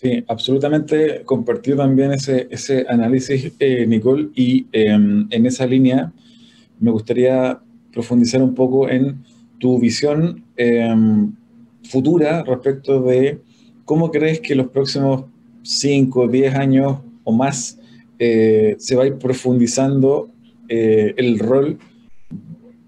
Sí, 0.00 0.22
absolutamente 0.28 1.22
compartido 1.24 1.78
también 1.78 2.12
ese, 2.12 2.46
ese 2.52 2.86
análisis, 2.88 3.52
eh, 3.58 3.84
Nicole, 3.84 4.28
y 4.36 4.64
em, 4.70 5.26
en 5.28 5.44
esa 5.44 5.66
línea 5.66 6.12
me 6.78 6.92
gustaría 6.92 7.58
profundizar 7.92 8.40
un 8.40 8.54
poco 8.54 8.88
en 8.88 9.24
tu 9.58 9.80
visión 9.80 10.44
em, 10.56 11.32
futura 11.82 12.44
respecto 12.44 13.02
de 13.02 13.40
cómo 13.84 14.12
crees 14.12 14.38
que 14.38 14.54
los 14.54 14.68
próximos 14.68 15.24
5, 15.64 16.28
10 16.28 16.54
años 16.54 16.98
o 17.24 17.32
más 17.32 17.80
eh, 18.20 18.76
se 18.78 18.94
va 18.94 19.02
a 19.02 19.06
ir 19.08 19.16
profundizando 19.16 20.30
eh, 20.68 21.12
el 21.16 21.40
rol 21.40 21.76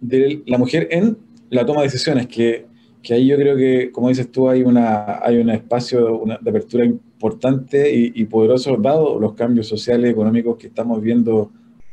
de 0.01 0.45
la 0.47 0.59
mujer 0.59 0.87
en 0.93 1.19
la 1.49 1.67
toma 1.67 1.81
de 1.81 1.89
decisiones, 1.89 2.29
que 2.29 2.67
que 3.03 3.15
ahí 3.15 3.27
yo 3.27 3.37
creo 3.37 3.57
que, 3.57 3.91
como 3.91 4.09
dices 4.09 4.31
tú, 4.31 4.49
hay, 4.49 4.63
una, 4.63 5.21
hay 5.23 5.39
un 5.39 5.51
espacio 5.51 6.23
de 6.41 6.51
apertura 6.51 6.85
importante 6.85 7.91
y, 7.93 8.25
poderoso, 8.25 8.77
dado 8.77 9.19
los 9.19 9.35
cambios 9.35 9.69
sociales 9.69 10.09
y 10.09 10.13
económicos 10.13 10.57
que 10.59 10.67
estamos 10.67 11.01
viendo 11.01 11.51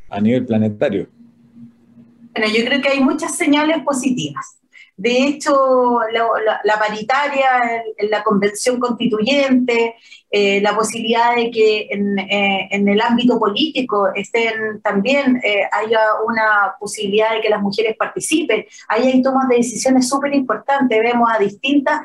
a 0.09 0.19
nivel 0.19 0.45
planetario. 0.45 1.07
Bueno, 2.33 2.53
yo 2.53 2.65
creo 2.65 2.81
que 2.81 2.89
hay 2.89 2.99
muchas 2.99 3.35
señales 3.35 3.83
positivas. 3.83 4.59
De 4.95 5.27
hecho, 5.27 5.99
la, 6.11 6.79
paritaria 6.79 7.83
en, 7.97 8.09
la 8.09 8.23
convención 8.23 8.79
constituyente, 8.79 9.95
eh, 10.29 10.59
la 10.61 10.75
posibilidad 10.75 11.35
de 11.35 11.49
que 11.51 11.87
en, 11.89 12.19
eh, 12.19 12.67
en, 12.71 12.87
el 12.89 12.99
ámbito 12.99 13.39
político 13.39 14.09
estén 14.13 14.81
también 14.81 15.39
eh, 15.41 15.61
haya 15.71 15.99
una 16.27 16.75
posibilidad 16.79 17.31
de 17.31 17.41
que 17.41 17.49
las 17.49 17.61
mujeres 17.61 17.95
participen. 17.97 18.65
Ahí 18.89 19.07
hay 19.07 19.21
tomas 19.21 19.47
de 19.47 19.55
decisiones 19.55 20.09
súper 20.09 20.33
importantes. 20.33 20.99
Vemos 21.01 21.29
a 21.33 21.39
distintas 21.39 22.01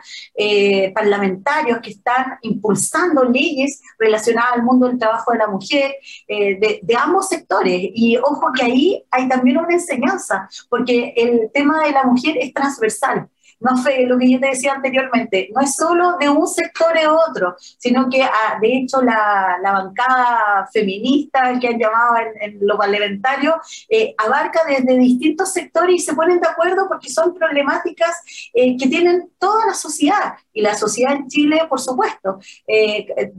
parlamentarios 0.94 1.78
que 1.82 1.90
están 1.90 2.38
impulsando 2.42 3.24
leyes 3.24 3.80
relacionadas 3.98 4.52
al 4.54 4.62
mundo 4.62 4.88
del 4.88 4.98
trabajo 4.98 5.32
de 5.32 5.38
la 5.38 5.48
mujer 5.48 5.94
de, 6.28 6.80
de 6.82 6.96
ambos 6.96 7.28
sectores. 7.28 7.80
Y 7.94 8.16
ojo 8.16 8.52
que 8.54 8.64
ahí 8.64 9.04
hay 9.11 9.28
también 9.28 9.58
una 9.58 9.74
enseñanza, 9.74 10.48
porque 10.68 11.12
el 11.16 11.50
tema 11.52 11.85
de 11.85 11.92
la 11.92 12.04
mujer 12.04 12.37
es 12.40 12.52
transversal 12.52 13.28
no 13.62 13.77
fue 13.77 14.05
lo 14.07 14.18
que 14.18 14.31
yo 14.31 14.40
te 14.40 14.48
decía 14.48 14.75
anteriormente, 14.75 15.48
no 15.55 15.61
es 15.61 15.75
solo 15.75 16.16
de 16.18 16.29
un 16.29 16.46
sector 16.46 16.92
u 16.92 17.31
otro, 17.31 17.57
sino 17.79 18.09
que 18.11 18.22
ah, 18.22 18.59
de 18.61 18.77
hecho 18.77 19.03
la, 19.03 19.59
bancada 19.62 20.68
feminista 20.72 21.59
que 21.61 21.68
han 21.68 21.79
llamado 21.79 22.16
en, 22.40 22.59
lo 22.61 22.77
parlamentario 22.77 23.55
eh, 23.88 24.14
abarca 24.18 24.61
desde 24.68 24.98
distintos 24.98 25.53
sectores 25.53 25.96
y 25.96 25.98
se 25.98 26.14
ponen 26.14 26.40
de 26.40 26.48
acuerdo 26.48 26.87
porque 26.88 27.09
son 27.09 27.35
problemáticas 27.35 28.51
eh, 28.53 28.77
que 28.77 28.88
tienen 28.88 29.31
toda 29.38 29.66
la 29.66 29.75
sociedad 29.75 30.35
y 30.53 30.61
la 30.61 30.75
sociedad 30.75 31.14
en 31.14 31.29
Chile, 31.29 31.62
por 31.68 31.81
supuesto. 31.81 32.38
Eh, 32.66 33.33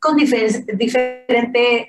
con 0.00 0.16
diferentes 0.16 1.86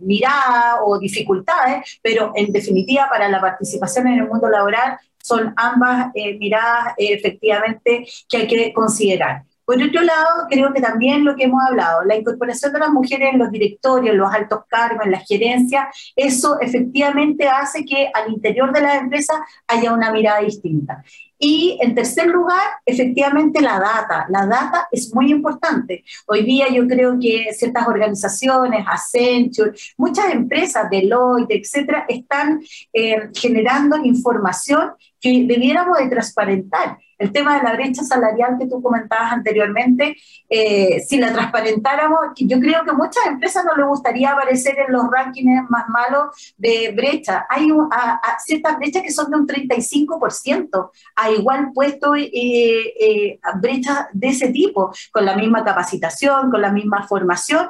miradas 0.00 0.76
o 0.84 0.98
dificultades, 0.98 1.98
pero 2.00 2.32
en 2.36 2.52
definitiva 2.52 3.08
para 3.10 3.28
la 3.28 3.40
participación 3.40 4.06
en 4.06 4.20
el 4.20 4.28
mundo 4.28 4.48
laboral 4.48 4.98
son 5.24 5.54
ambas 5.56 6.08
eh, 6.14 6.36
miradas 6.36 6.92
eh, 6.98 7.14
efectivamente 7.14 8.06
que 8.28 8.36
hay 8.36 8.46
que 8.46 8.72
considerar. 8.74 9.44
Por 9.64 9.82
otro 9.82 10.02
lado, 10.02 10.46
creo 10.50 10.72
que 10.72 10.80
también 10.80 11.24
lo 11.24 11.34
que 11.36 11.44
hemos 11.44 11.60
hablado, 11.68 12.04
la 12.04 12.16
incorporación 12.16 12.72
de 12.72 12.80
las 12.80 12.90
mujeres 12.90 13.30
en 13.32 13.38
los 13.38 13.50
directorios, 13.50 14.12
en 14.12 14.20
los 14.20 14.32
altos 14.32 14.60
cargos, 14.68 15.04
en 15.04 15.12
las 15.12 15.26
gerencias, 15.26 15.86
eso 16.14 16.60
efectivamente 16.60 17.48
hace 17.48 17.84
que 17.84 18.10
al 18.12 18.32
interior 18.32 18.72
de 18.72 18.82
las 18.82 19.00
empresas 19.00 19.36
haya 19.66 19.92
una 19.92 20.12
mirada 20.12 20.40
distinta. 20.40 21.02
Y 21.38 21.78
en 21.82 21.94
tercer 21.94 22.28
lugar, 22.28 22.62
efectivamente 22.86 23.60
la 23.60 23.78
data. 23.78 24.26
La 24.30 24.46
data 24.46 24.88
es 24.90 25.14
muy 25.14 25.30
importante. 25.30 26.04
Hoy 26.26 26.42
día 26.42 26.68
yo 26.72 26.86
creo 26.86 27.18
que 27.20 27.48
ciertas 27.52 27.86
organizaciones, 27.86 28.86
Accenture, 28.88 29.72
muchas 29.96 30.32
empresas, 30.32 30.88
Deloitte, 30.90 31.56
etcétera, 31.56 32.06
están 32.08 32.62
eh, 32.92 33.28
generando 33.34 33.96
información 34.04 34.92
que 35.20 35.44
debiéramos 35.46 35.98
de 35.98 36.08
transparentar. 36.08 36.98
El 37.18 37.32
tema 37.32 37.56
de 37.56 37.62
la 37.62 37.72
brecha 37.74 38.02
salarial 38.02 38.56
que 38.58 38.66
tú 38.66 38.82
comentabas 38.82 39.32
anteriormente, 39.32 40.16
eh, 40.48 41.00
si 41.06 41.18
la 41.18 41.32
transparentáramos, 41.32 42.20
yo 42.36 42.60
creo 42.60 42.84
que 42.84 42.92
muchas 42.92 43.26
empresas 43.26 43.64
no 43.64 43.74
les 43.76 43.86
gustaría 43.86 44.32
aparecer 44.32 44.78
en 44.78 44.92
los 44.92 45.04
rankings 45.10 45.68
más 45.70 45.88
malos 45.88 46.54
de 46.56 46.92
brecha. 46.94 47.46
Hay 47.48 47.68
ciertas 48.44 48.76
brechas 48.78 49.02
que 49.02 49.12
son 49.12 49.30
de 49.30 49.36
un 49.36 49.46
35%, 49.46 50.90
a 51.16 51.30
igual 51.30 51.70
puesto 51.72 52.14
eh, 52.14 52.30
eh, 52.32 53.40
brechas 53.60 54.06
de 54.12 54.28
ese 54.28 54.48
tipo, 54.50 54.92
con 55.12 55.24
la 55.24 55.36
misma 55.36 55.64
capacitación, 55.64 56.50
con 56.50 56.60
la 56.60 56.72
misma 56.72 57.06
formación. 57.06 57.68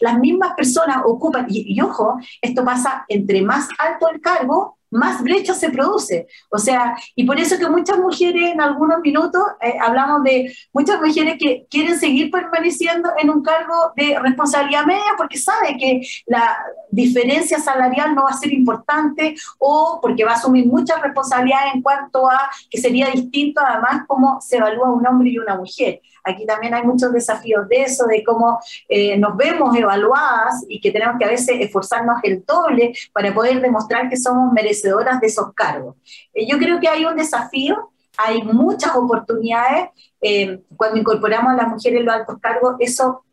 Las 0.00 0.18
mismas 0.18 0.54
personas 0.54 0.98
ocupan, 1.04 1.46
y 1.48 1.80
ojo, 1.80 2.18
esto 2.40 2.64
pasa 2.64 3.04
entre 3.08 3.42
más 3.42 3.68
alto 3.78 4.08
el 4.08 4.20
cargo, 4.20 4.78
más 4.92 5.22
brecha 5.22 5.54
se 5.54 5.70
produce. 5.70 6.26
O 6.50 6.58
sea, 6.58 6.96
y 7.16 7.24
por 7.24 7.40
eso 7.40 7.58
que 7.58 7.68
muchas 7.68 7.98
mujeres 7.98 8.52
en 8.52 8.60
algunos 8.60 9.00
minutos 9.00 9.42
eh, 9.60 9.74
hablamos 9.80 10.22
de 10.22 10.54
muchas 10.72 11.00
mujeres 11.00 11.36
que 11.38 11.66
quieren 11.68 11.98
seguir 11.98 12.30
permaneciendo 12.30 13.10
en 13.18 13.30
un 13.30 13.42
cargo 13.42 13.92
de 13.96 14.18
responsabilidad 14.20 14.84
media 14.84 15.14
porque 15.16 15.38
sabe 15.38 15.76
que 15.78 16.02
la 16.26 16.56
diferencia 16.90 17.58
salarial 17.58 18.14
no 18.14 18.24
va 18.24 18.30
a 18.30 18.38
ser 18.38 18.52
importante 18.52 19.34
o 19.58 19.98
porque 20.00 20.24
va 20.24 20.32
a 20.32 20.34
asumir 20.34 20.66
muchas 20.66 21.00
responsabilidades 21.00 21.74
en 21.74 21.82
cuanto 21.82 22.30
a 22.30 22.50
que 22.70 22.78
sería 22.78 23.08
distinto 23.08 23.60
además 23.66 24.02
cómo 24.06 24.40
se 24.40 24.58
evalúa 24.58 24.92
un 24.92 25.06
hombre 25.06 25.30
y 25.30 25.38
una 25.38 25.56
mujer. 25.56 26.00
Aquí 26.24 26.46
también 26.46 26.74
hay 26.74 26.82
muchos 26.84 27.12
desafíos 27.12 27.68
de 27.68 27.82
eso, 27.82 28.06
de 28.06 28.22
cómo 28.24 28.58
eh, 28.88 29.16
nos 29.18 29.36
vemos 29.36 29.76
evaluadas 29.76 30.64
y 30.68 30.80
que 30.80 30.90
tenemos 30.90 31.16
que 31.18 31.24
a 31.24 31.28
veces 31.28 31.56
esforzarnos 31.60 32.18
el 32.22 32.44
doble 32.44 32.92
para 33.12 33.34
poder 33.34 33.60
demostrar 33.60 34.08
que 34.08 34.16
somos 34.16 34.52
merecedoras 34.52 35.20
de 35.20 35.26
esos 35.26 35.52
cargos. 35.54 35.96
Eh, 36.32 36.46
yo 36.48 36.58
creo 36.58 36.80
que 36.80 36.88
hay 36.88 37.04
un 37.04 37.16
desafío, 37.16 37.90
hay 38.16 38.42
muchas 38.42 38.94
oportunidades. 38.94 39.88
Eh, 40.20 40.60
cuando 40.76 40.98
incorporamos 40.98 41.52
a 41.52 41.56
las 41.56 41.68
mujeres 41.68 42.00
en 42.00 42.06
los 42.06 42.14
altos 42.14 42.38
cargos, 42.40 42.76
eso 42.78 43.24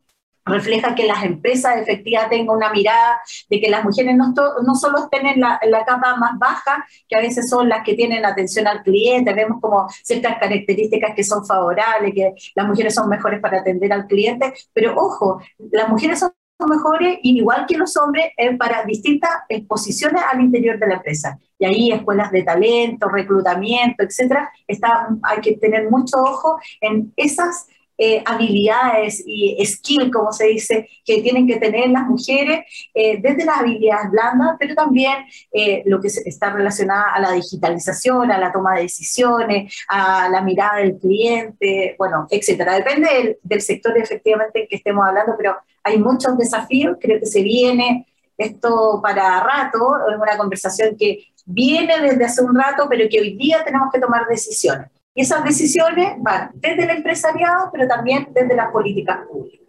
refleja 0.45 0.95
que 0.95 1.05
las 1.05 1.23
empresas 1.23 1.77
efectivamente 1.77 2.37
tengan 2.37 2.55
una 2.55 2.71
mirada 2.71 3.21
de 3.49 3.59
que 3.59 3.69
las 3.69 3.83
mujeres 3.83 4.15
no, 4.15 4.75
solo 4.75 4.99
estén 4.99 5.27
en 5.27 5.39
la, 5.39 5.59
capa 5.85 6.15
más 6.15 6.37
baja, 6.37 6.85
que 7.07 7.15
a 7.15 7.21
veces 7.21 7.49
son 7.49 7.69
las 7.69 7.83
que 7.83 7.93
tienen 7.93 8.25
atención 8.25 8.67
al 8.67 8.83
cliente, 8.83 9.33
vemos 9.33 9.59
como 9.61 9.87
ciertas 10.03 10.37
características 10.39 11.15
que 11.15 11.23
son 11.23 11.45
favorables, 11.45 12.13
que 12.13 12.33
las 12.55 12.67
mujeres 12.67 12.93
son 12.93 13.09
mejores 13.09 13.39
para 13.39 13.59
atender 13.59 13.91
al 13.93 14.07
cliente, 14.07 14.53
pero 14.73 14.95
ojo, 14.95 15.41
las 15.71 15.89
mujeres 15.89 16.19
son 16.19 16.31
mejores, 16.67 17.19
igual 17.23 17.65
que 17.67 17.77
los 17.77 17.95
hombres, 17.97 18.25
para 18.57 18.83
distintas 18.83 19.31
exposiciones 19.47 20.21
al 20.31 20.41
interior 20.41 20.77
de 20.77 20.87
la 20.87 20.95
empresa. 20.95 21.39
Y 21.57 21.65
ahí 21.65 21.91
escuelas 21.91 22.31
de 22.31 22.43
talento, 22.43 23.07
reclutamiento, 23.07 24.03
etcétera, 24.03 24.51
está, 24.67 25.09
hay 25.23 25.41
que 25.41 25.57
tener 25.57 25.89
mucho 25.89 26.17
ojo 26.17 26.59
en 26.81 27.13
esas 27.15 27.67
eh, 28.01 28.23
habilidades 28.25 29.21
y 29.27 29.57
skill, 29.65 30.09
como 30.09 30.31
se 30.31 30.45
dice, 30.47 30.87
que 31.03 31.21
tienen 31.21 31.45
que 31.45 31.57
tener 31.57 31.89
las 31.89 32.07
mujeres, 32.07 32.61
eh, 32.93 33.19
desde 33.21 33.43
las 33.43 33.57
habilidades 33.57 34.09
blandas, 34.09 34.55
pero 34.57 34.73
también 34.73 35.25
eh, 35.51 35.83
lo 35.85 35.99
que 35.99 36.07
está 36.07 36.49
relacionado 36.53 37.07
a 37.13 37.19
la 37.19 37.33
digitalización, 37.33 38.31
a 38.31 38.37
la 38.37 38.53
toma 38.53 38.75
de 38.75 38.83
decisiones, 38.83 39.83
a 39.89 40.29
la 40.29 40.41
mirada 40.41 40.77
del 40.77 40.97
cliente, 40.97 41.95
bueno, 41.97 42.25
etcétera. 42.29 42.75
Depende 42.75 43.37
del, 43.43 43.61
sector 43.61 43.97
efectivamente 43.97 44.61
en 44.61 44.67
que 44.69 44.77
estemos 44.77 45.05
hablando, 45.05 45.33
pero 45.37 45.57
hay 45.83 45.97
muchos 45.97 46.37
desafíos, 46.37 46.95
creo 47.01 47.19
que 47.19 47.25
se 47.25 47.43
viene 47.43 48.07
esto 48.37 49.01
para 49.03 49.43
rato, 49.43 49.97
es 50.09 50.15
una 50.15 50.37
conversación 50.37 50.95
que 50.97 51.25
viene 51.45 51.99
desde 51.99 52.23
hace 52.23 52.41
un 52.41 52.55
rato, 52.55 52.87
pero 52.89 53.09
que 53.09 53.19
hoy 53.19 53.35
día 53.35 53.61
tenemos 53.65 53.89
que 53.91 53.99
tomar 53.99 54.25
decisiones. 54.27 54.87
Y 55.15 55.21
esas 55.21 55.43
decisiones 55.43 56.13
van 56.19 56.51
desde 56.55 56.83
el 56.83 56.89
empresariado, 56.91 57.69
pero 57.71 57.87
también 57.87 58.27
desde 58.33 58.55
las 58.55 58.71
políticas 58.71 59.19
públicas. 59.27 59.59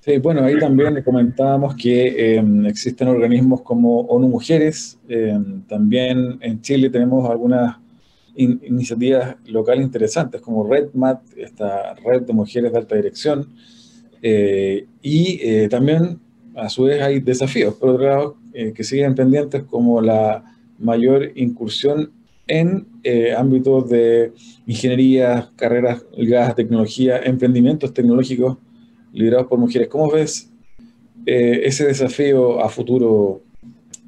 Sí, 0.00 0.18
bueno, 0.18 0.42
ahí 0.42 0.58
también 0.58 1.00
comentábamos 1.04 1.76
que 1.76 2.34
em, 2.34 2.66
existen 2.66 3.06
organismos 3.06 3.62
como 3.62 4.00
ONU 4.00 4.28
Mujeres, 4.28 4.98
em, 5.06 5.62
también 5.62 6.38
en 6.40 6.60
Chile 6.60 6.90
tenemos 6.90 7.30
algunas 7.30 7.76
iniciativas 8.34 9.36
locales 9.46 9.84
interesantes 9.84 10.40
como 10.40 10.66
RedMat, 10.68 11.20
esta 11.36 11.94
red 11.94 12.22
de 12.22 12.32
mujeres 12.32 12.72
de 12.72 12.78
alta 12.78 12.96
dirección, 12.96 13.46
eh, 14.22 14.86
y 15.02 15.38
eh, 15.40 15.68
también 15.68 16.18
a 16.56 16.68
su 16.68 16.84
vez 16.84 17.00
hay 17.00 17.20
desafíos, 17.20 17.74
por 17.74 17.90
otro 17.90 18.06
lado, 18.06 18.36
eh, 18.52 18.72
que 18.72 18.82
siguen 18.82 19.14
pendientes 19.14 19.62
como 19.62 20.00
la 20.00 20.44
mayor 20.78 21.30
incursión 21.36 22.10
en 22.52 22.86
ámbitos 23.36 23.88
de 23.88 24.32
ingeniería, 24.66 25.50
carreras 25.56 26.04
ligadas 26.16 26.50
a 26.50 26.54
tecnología, 26.54 27.18
emprendimientos 27.24 27.94
tecnológicos 27.94 28.58
liderados 29.12 29.46
por 29.46 29.58
mujeres. 29.58 29.88
¿Cómo 29.88 30.10
ves 30.10 30.50
ese 31.24 31.86
desafío 31.86 32.60
a 32.60 32.68
futuro, 32.68 33.40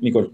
Nicole? 0.01 0.31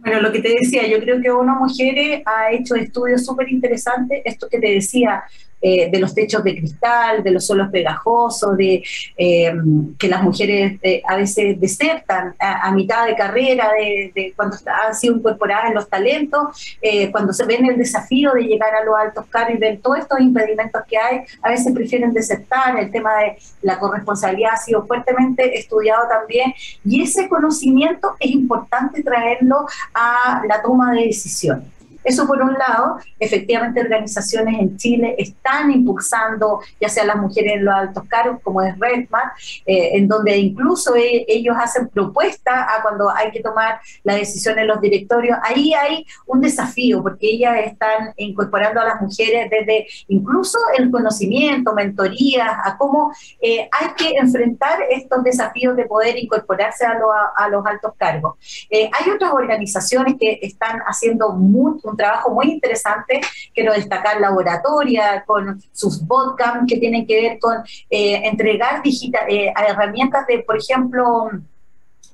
Bueno, 0.00 0.20
lo 0.20 0.32
que 0.32 0.40
te 0.40 0.50
decía, 0.60 0.86
yo 0.88 0.98
creo 0.98 1.20
que 1.22 1.30
ONU 1.30 1.54
Mujeres 1.60 2.22
ha 2.26 2.52
hecho 2.52 2.74
estudios 2.74 3.24
súper 3.24 3.50
interesantes, 3.50 4.20
esto 4.24 4.48
que 4.50 4.58
te 4.58 4.72
decía, 4.72 5.22
eh, 5.64 5.88
de 5.92 6.00
los 6.00 6.12
techos 6.12 6.42
de 6.42 6.56
cristal, 6.56 7.22
de 7.22 7.30
los 7.30 7.46
suelos 7.46 7.70
pegajosos, 7.70 8.56
de 8.56 8.82
eh, 9.16 9.54
que 9.96 10.08
las 10.08 10.20
mujeres 10.20 10.80
eh, 10.82 11.00
a 11.06 11.14
veces 11.14 11.60
desertan 11.60 12.34
a, 12.36 12.72
mitad 12.72 13.06
de 13.06 13.14
carrera, 13.14 13.70
de, 13.78 14.32
cuando 14.34 14.56
han 14.66 14.92
sido 14.92 15.14
incorporadas 15.14 15.68
en 15.68 15.74
los 15.74 15.88
talentos, 15.88 16.76
cuando 17.12 17.32
se 17.32 17.44
ven 17.44 17.64
el 17.66 17.76
desafío 17.76 18.32
de 18.32 18.42
llegar 18.42 18.74
a 18.74 18.84
los 18.84 18.94
altos 18.96 19.26
cargos 19.26 19.54
y 19.54 19.58
ver 19.58 19.78
todos 19.80 19.98
estos 19.98 20.18
impedimentos 20.20 20.82
que 20.88 20.98
hay, 20.98 21.20
a 21.42 21.50
veces 21.50 21.72
prefieren 21.72 22.12
desertar, 22.12 22.76
el 22.78 22.90
tema 22.90 23.14
de 23.18 23.38
la 23.62 23.78
corresponsabilidad 23.78 24.54
ha 24.54 24.56
sido 24.56 24.84
fuertemente 24.84 25.56
estudiado 25.56 26.08
también, 26.08 26.52
y 26.84 27.02
ese 27.02 27.28
conocimiento 27.28 28.16
es 28.18 28.32
importante 28.32 29.02
traerlo 29.02 29.66
a 29.94 30.42
la 30.48 30.60
toma 30.60 30.92
de 30.92 31.04
decisiones. 31.04 31.81
Eso 32.04 32.26
por 32.26 32.40
un 32.42 32.54
lado, 32.54 32.98
efectivamente 33.18 33.80
organizaciones 33.80 34.60
en 34.60 34.76
Chile 34.76 35.14
están 35.18 35.70
impulsando, 35.70 36.60
ya 36.80 36.88
sea 36.88 37.04
las 37.04 37.16
mujeres 37.16 37.54
en 37.54 37.64
los 37.64 37.74
altos 37.74 38.04
cargos, 38.08 38.40
como 38.42 38.62
es 38.62 38.78
Redman, 38.78 39.30
eh, 39.66 39.90
en 39.94 40.08
donde 40.08 40.36
incluso 40.36 40.94
e, 40.96 41.24
ellos 41.28 41.56
hacen 41.58 41.88
propuestas 41.88 42.54
a 42.54 42.82
cuando 42.82 43.10
hay 43.10 43.30
que 43.30 43.40
tomar 43.40 43.80
la 44.02 44.14
decisión 44.14 44.58
en 44.58 44.66
los 44.66 44.80
directorios. 44.80 45.38
Ahí 45.42 45.72
hay 45.74 46.04
un 46.26 46.40
desafío, 46.40 47.02
porque 47.02 47.30
ellas 47.30 47.54
están 47.64 48.12
incorporando 48.16 48.80
a 48.80 48.84
las 48.84 49.00
mujeres 49.00 49.50
desde 49.50 49.86
incluso 50.08 50.58
el 50.76 50.90
conocimiento, 50.90 51.74
mentorías, 51.74 52.50
a 52.64 52.76
cómo 52.76 53.12
eh, 53.40 53.68
hay 53.70 53.88
que 53.96 54.16
enfrentar 54.16 54.78
estos 54.90 55.22
desafíos 55.22 55.76
de 55.76 55.86
poder 55.86 56.18
incorporarse 56.18 56.84
a, 56.84 56.98
a 57.36 57.48
los 57.48 57.64
altos 57.64 57.92
cargos. 57.96 58.36
Eh, 58.70 58.90
hay 58.92 59.10
otras 59.10 59.32
organizaciones 59.32 60.16
que 60.18 60.38
están 60.42 60.80
haciendo 60.86 61.32
mucho 61.32 61.91
un 61.92 61.96
trabajo 61.96 62.30
muy 62.30 62.50
interesante. 62.50 63.20
Quiero 63.54 63.72
destacar 63.72 64.20
Laboratoria 64.20 65.24
con 65.26 65.62
sus 65.72 66.04
bootcamps 66.06 66.66
que 66.66 66.78
tienen 66.78 67.06
que 67.06 67.20
ver 67.20 67.38
con 67.38 67.58
eh, 67.90 68.20
entregar 68.24 68.82
digital, 68.82 69.22
eh, 69.28 69.52
herramientas 69.56 70.26
de, 70.26 70.40
por 70.40 70.58
ejemplo, 70.58 71.30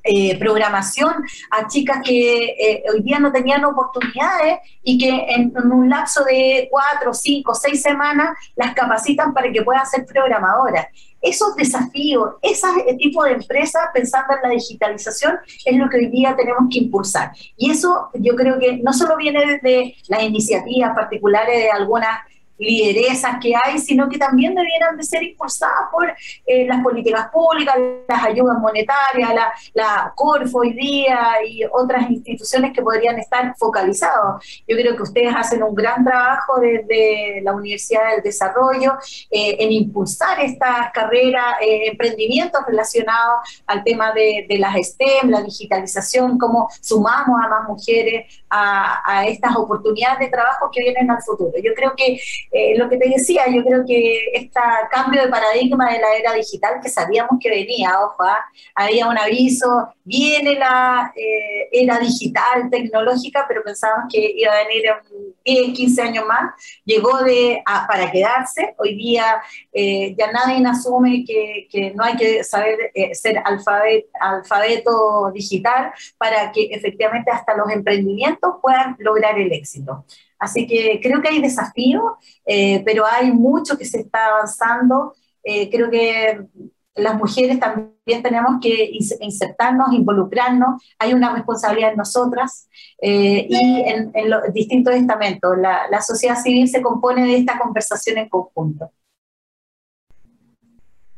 eh, 0.05 0.39
programación 0.39 1.15
a 1.51 1.67
chicas 1.69 1.99
que 2.05 2.83
hoy 2.93 3.03
día 3.03 3.19
no 3.19 3.33
tenían 3.33 3.65
oportunidades 3.65 4.59
y 4.83 4.99
que 4.99 5.27
en, 5.29 5.53
un 5.71 5.89
lapso 5.89 6.25
de 6.25 6.69
cuatro, 6.71 7.13
cinco, 7.13 7.55
seis 7.55 7.83
semanas 7.83 8.37
las 8.57 8.75
capacitan 8.75 9.35
para 9.35 9.51
que 9.53 9.63
puedan 9.63 9.87
ser 9.87 10.07
programadoras 10.07 10.87
esos 11.21 11.57
desafíos, 11.57 12.35
ese 12.43 12.67
tipo 12.99 13.25
de 13.25 13.33
empresas 13.33 13.83
pensando 13.93 14.35
en 14.35 14.49
la 14.49 14.55
digitalización 14.55 15.39
es 15.65 15.77
lo 15.77 15.89
que 15.89 15.99
hoy 15.99 16.07
día 16.07 16.37
tenemos 16.37 16.65
que 16.71 16.79
impulsar. 16.79 17.33
Y 17.57 17.71
eso 17.71 18.11
yo 18.15 18.35
creo 18.37 18.59
que 18.59 18.79
no 18.79 18.93
solo 18.93 19.17
viene 19.17 19.45
desde 19.45 19.97
las 20.09 20.23
iniciativas 20.23 20.95
particulares 20.95 21.57
de 21.57 21.71
algunas 21.71 22.21
lideresas 22.59 23.37
que 23.41 23.55
hay, 23.55 23.79
sino 23.79 24.09
que 24.09 24.19
también 24.19 24.55
debieran 24.55 24.97
de 24.97 25.05
ser 25.05 25.23
impulsadas 25.23 25.89
por 25.93 26.13
eh, 26.47 26.67
las 26.67 26.83
políticas 26.83 27.29
públicas, 27.31 27.77
las 28.09 28.25
ayudas 28.25 28.59
monetarias, 28.59 29.35
la, 29.35 29.53
la 29.75 30.13
Corfo 30.15 30.59
hoy 30.59 30.73
día 30.73 31.37
y 31.47 31.63
otras 31.71 32.11
instituciones 32.11 32.73
que 32.73 32.83
podrían 32.83 33.19
estar 33.19 33.55
focalizados. 33.57 34.45
Yo 34.67 34.77
creo 34.77 34.97
que 34.97 35.03
ustedes 35.03 35.35
hacen 35.35 35.63
un 35.63 35.75
gran 35.75 36.05
trabajo 36.05 36.59
desde 36.61 37.41
la 37.43 37.53
Universidad 37.53 38.13
del 38.13 38.23
Desarrollo 38.23 38.95
eh, 39.31 39.57
en 39.59 39.73
impulsar 39.73 40.41
estas 40.41 40.91
carreras, 40.93 41.57
eh, 41.61 41.89
emprendimientos 41.89 42.63
relacionados 42.67 43.41
al 43.67 43.85
tema 43.85 44.13
de, 44.13 44.47
las 44.59 44.75
STEM, 44.75 45.31
la 45.31 45.43
digitalización, 45.43 46.39
cómo 46.39 46.69
sumamos 46.81 47.41
a 47.43 47.49
más 47.49 47.69
mujeres 47.69 48.43
a, 48.51 49.03
a 49.05 49.27
estas 49.27 49.57
oportunidades 49.57 50.19
de 50.19 50.29
trabajo 50.29 50.71
que 50.73 50.83
vienen 50.83 51.11
al 51.11 51.23
futuro. 51.23 51.53
Yo 51.63 51.73
creo 51.75 51.95
que 51.97 52.21
eh, 52.51 52.77
lo 52.77 52.89
que 52.89 52.97
te 52.97 53.09
decía, 53.09 53.45
yo 53.49 53.63
creo 53.65 53.85
que 53.87 54.31
este 54.33 54.61
cambio 54.91 55.23
de 55.23 55.29
paradigma 55.29 55.93
de 55.93 56.01
la 56.01 56.17
era 56.17 56.33
digital 56.35 56.81
que 56.83 56.89
sabíamos 56.89 57.39
que 57.41 57.51
venía, 57.51 58.01
ojo, 58.01 58.23
¿ah? 58.23 58.45
había 58.75 59.09
un 59.09 59.19
aviso, 59.19 59.89
viene 60.05 60.55
la 60.55 61.13
eh, 61.15 61.69
era 61.73 61.99
digital, 61.99 62.69
tecnológica, 62.71 63.45
pero 63.47 63.63
pensábamos 63.63 64.13
que 64.13 64.33
iba 64.37 64.53
a 64.53 64.65
venir 64.65 64.85
en 64.87 65.67
10, 65.67 65.77
15 65.77 66.03
años 66.03 66.27
más, 66.27 66.53
llegó 66.85 67.23
de, 67.23 67.63
para 67.65 68.11
quedarse, 68.11 68.75
hoy 68.79 68.95
día 68.97 69.43
eh, 69.73 70.15
ya 70.19 70.33
nadie 70.33 70.67
asume 70.67 71.25
que, 71.27 71.69
que, 71.71 71.93
no 71.95 72.05
hay 72.05 72.17
que 72.17 72.45
saber 72.45 72.93
ser 73.13 73.41
alfabeto, 73.45 74.09
alfabeto 74.21 75.31
digital 75.33 75.93
para 76.19 76.51
que 76.53 76.69
efectivamente 76.71 77.31
hasta 77.31 77.57
los 77.57 77.71
emprendimientos 77.71 78.38
puedan 78.63 78.97
lograr 78.99 79.39
el 79.39 79.53
éxito. 79.53 80.05
Así 80.39 80.67
que 80.67 81.01
creo 81.03 81.21
que 81.21 81.29
hay 81.29 81.41
desafíos, 81.41 82.13
eh, 82.47 82.83
pero 82.85 83.05
hay 83.07 83.33
mucho 83.33 83.77
que 83.77 83.85
se 83.85 84.01
está 84.01 84.27
avanzando. 84.27 85.15
Eh, 85.43 85.69
creo 85.71 85.91
que 85.91 86.47
las 86.95 87.17
mujeres 87.17 87.59
también 87.61 88.23
tenemos 88.23 88.61
que 88.61 88.91
insertarnos, 89.21 89.93
involucrarnos, 89.93 90.83
hay 90.99 91.13
una 91.15 91.33
responsabilidad 91.33 91.93
en 91.93 91.97
nosotras 91.97 92.69
eh, 93.01 93.47
y 93.49 93.83
en, 93.87 94.31
los 94.31 94.53
distintos 94.53 94.95
estamentos. 94.95 95.57
La, 95.59 95.89
la, 95.89 96.01
sociedad 96.01 96.41
civil 96.41 96.69
se 96.69 96.83
compone 96.83 97.25
de 97.25 97.37
esta 97.37 97.59
conversación 97.59 98.19
en 98.19 98.29
conjunto. 98.29 98.91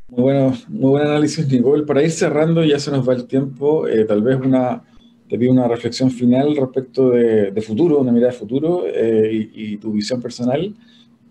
Muy, 0.08 0.22
bueno, 0.22 0.52
muy 0.68 0.90
buen 0.90 1.06
análisis, 1.06 1.46
Nicole. 1.46 1.84
Para 1.84 2.02
ir 2.02 2.10
cerrando, 2.10 2.64
ya 2.64 2.78
se 2.78 2.90
nos 2.90 3.08
va 3.08 3.14
el 3.14 3.26
tiempo, 3.26 3.84
tal 4.06 4.22
vez 4.22 4.36
una, 4.36 4.82
te 5.30 5.38
pido 5.38 5.52
una 5.52 5.68
reflexión 5.68 6.10
final 6.10 6.56
respecto 6.56 7.10
de, 7.10 7.62
futuro, 7.62 8.00
una 8.00 8.10
mirada 8.10 8.32
de 8.32 8.38
futuro 8.38 8.82
eh, 8.84 9.48
y, 9.54 9.76
tu 9.76 9.92
visión 9.92 10.20
personal. 10.20 10.74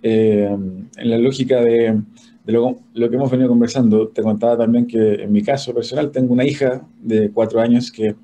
Eh, 0.02 0.58
en 0.96 1.10
la 1.10 1.18
lógica 1.18 1.60
de, 1.60 2.02
lo, 2.46 2.78
que 2.94 3.16
hemos 3.18 3.30
venido 3.30 3.50
conversando, 3.50 4.08
te 4.08 4.22
contaba 4.24 4.58
también 4.58 4.88
que 4.88 5.16
en 5.16 5.34
mi 5.34 5.44
caso 5.44 5.74
personal 5.74 6.12
tengo 6.12 6.32
una 6.32 6.46
hija 6.46 6.88
de 7.02 7.30
cuatro 7.32 7.60
años 7.60 7.92
que, 7.92 8.16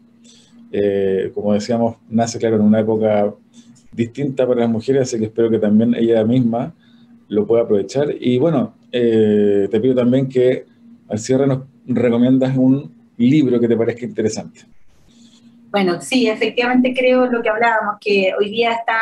eh, 0.72 1.32
como 1.34 1.54
decíamos, 1.54 1.98
nace, 2.10 2.40
claro, 2.40 2.56
en 2.56 2.62
una 2.62 2.80
época 2.80 3.34
distinta 3.92 4.48
para 4.48 4.62
las 4.62 4.70
mujeres, 4.70 5.02
así 5.02 5.20
que 5.20 5.26
espero 5.26 5.50
que 5.50 5.60
también 5.60 5.94
ella 5.94 6.24
misma 6.24 6.74
lo 7.28 7.46
pueda 7.46 7.64
aprovechar. 7.64 8.16
Y 8.18 8.40
bueno, 8.40 8.76
te 8.92 9.80
pido 9.82 9.94
también 9.94 10.30
que 10.30 10.64
al 11.10 11.20
cierre 11.20 11.48
nos 11.48 11.64
recomiendas 11.86 12.56
un 12.56 12.94
libro 13.18 13.60
que 13.60 13.68
te 13.68 13.76
parezca 13.76 14.06
interesante. 14.06 14.75
Bueno, 15.76 16.00
sí, 16.00 16.30
efectivamente 16.30 16.94
creo 16.94 17.26
lo 17.26 17.44
que 17.44 17.50
hablábamos, 17.50 17.98
que 18.00 18.32
hoy 18.40 18.50
día 18.50 18.72
está, 18.72 18.98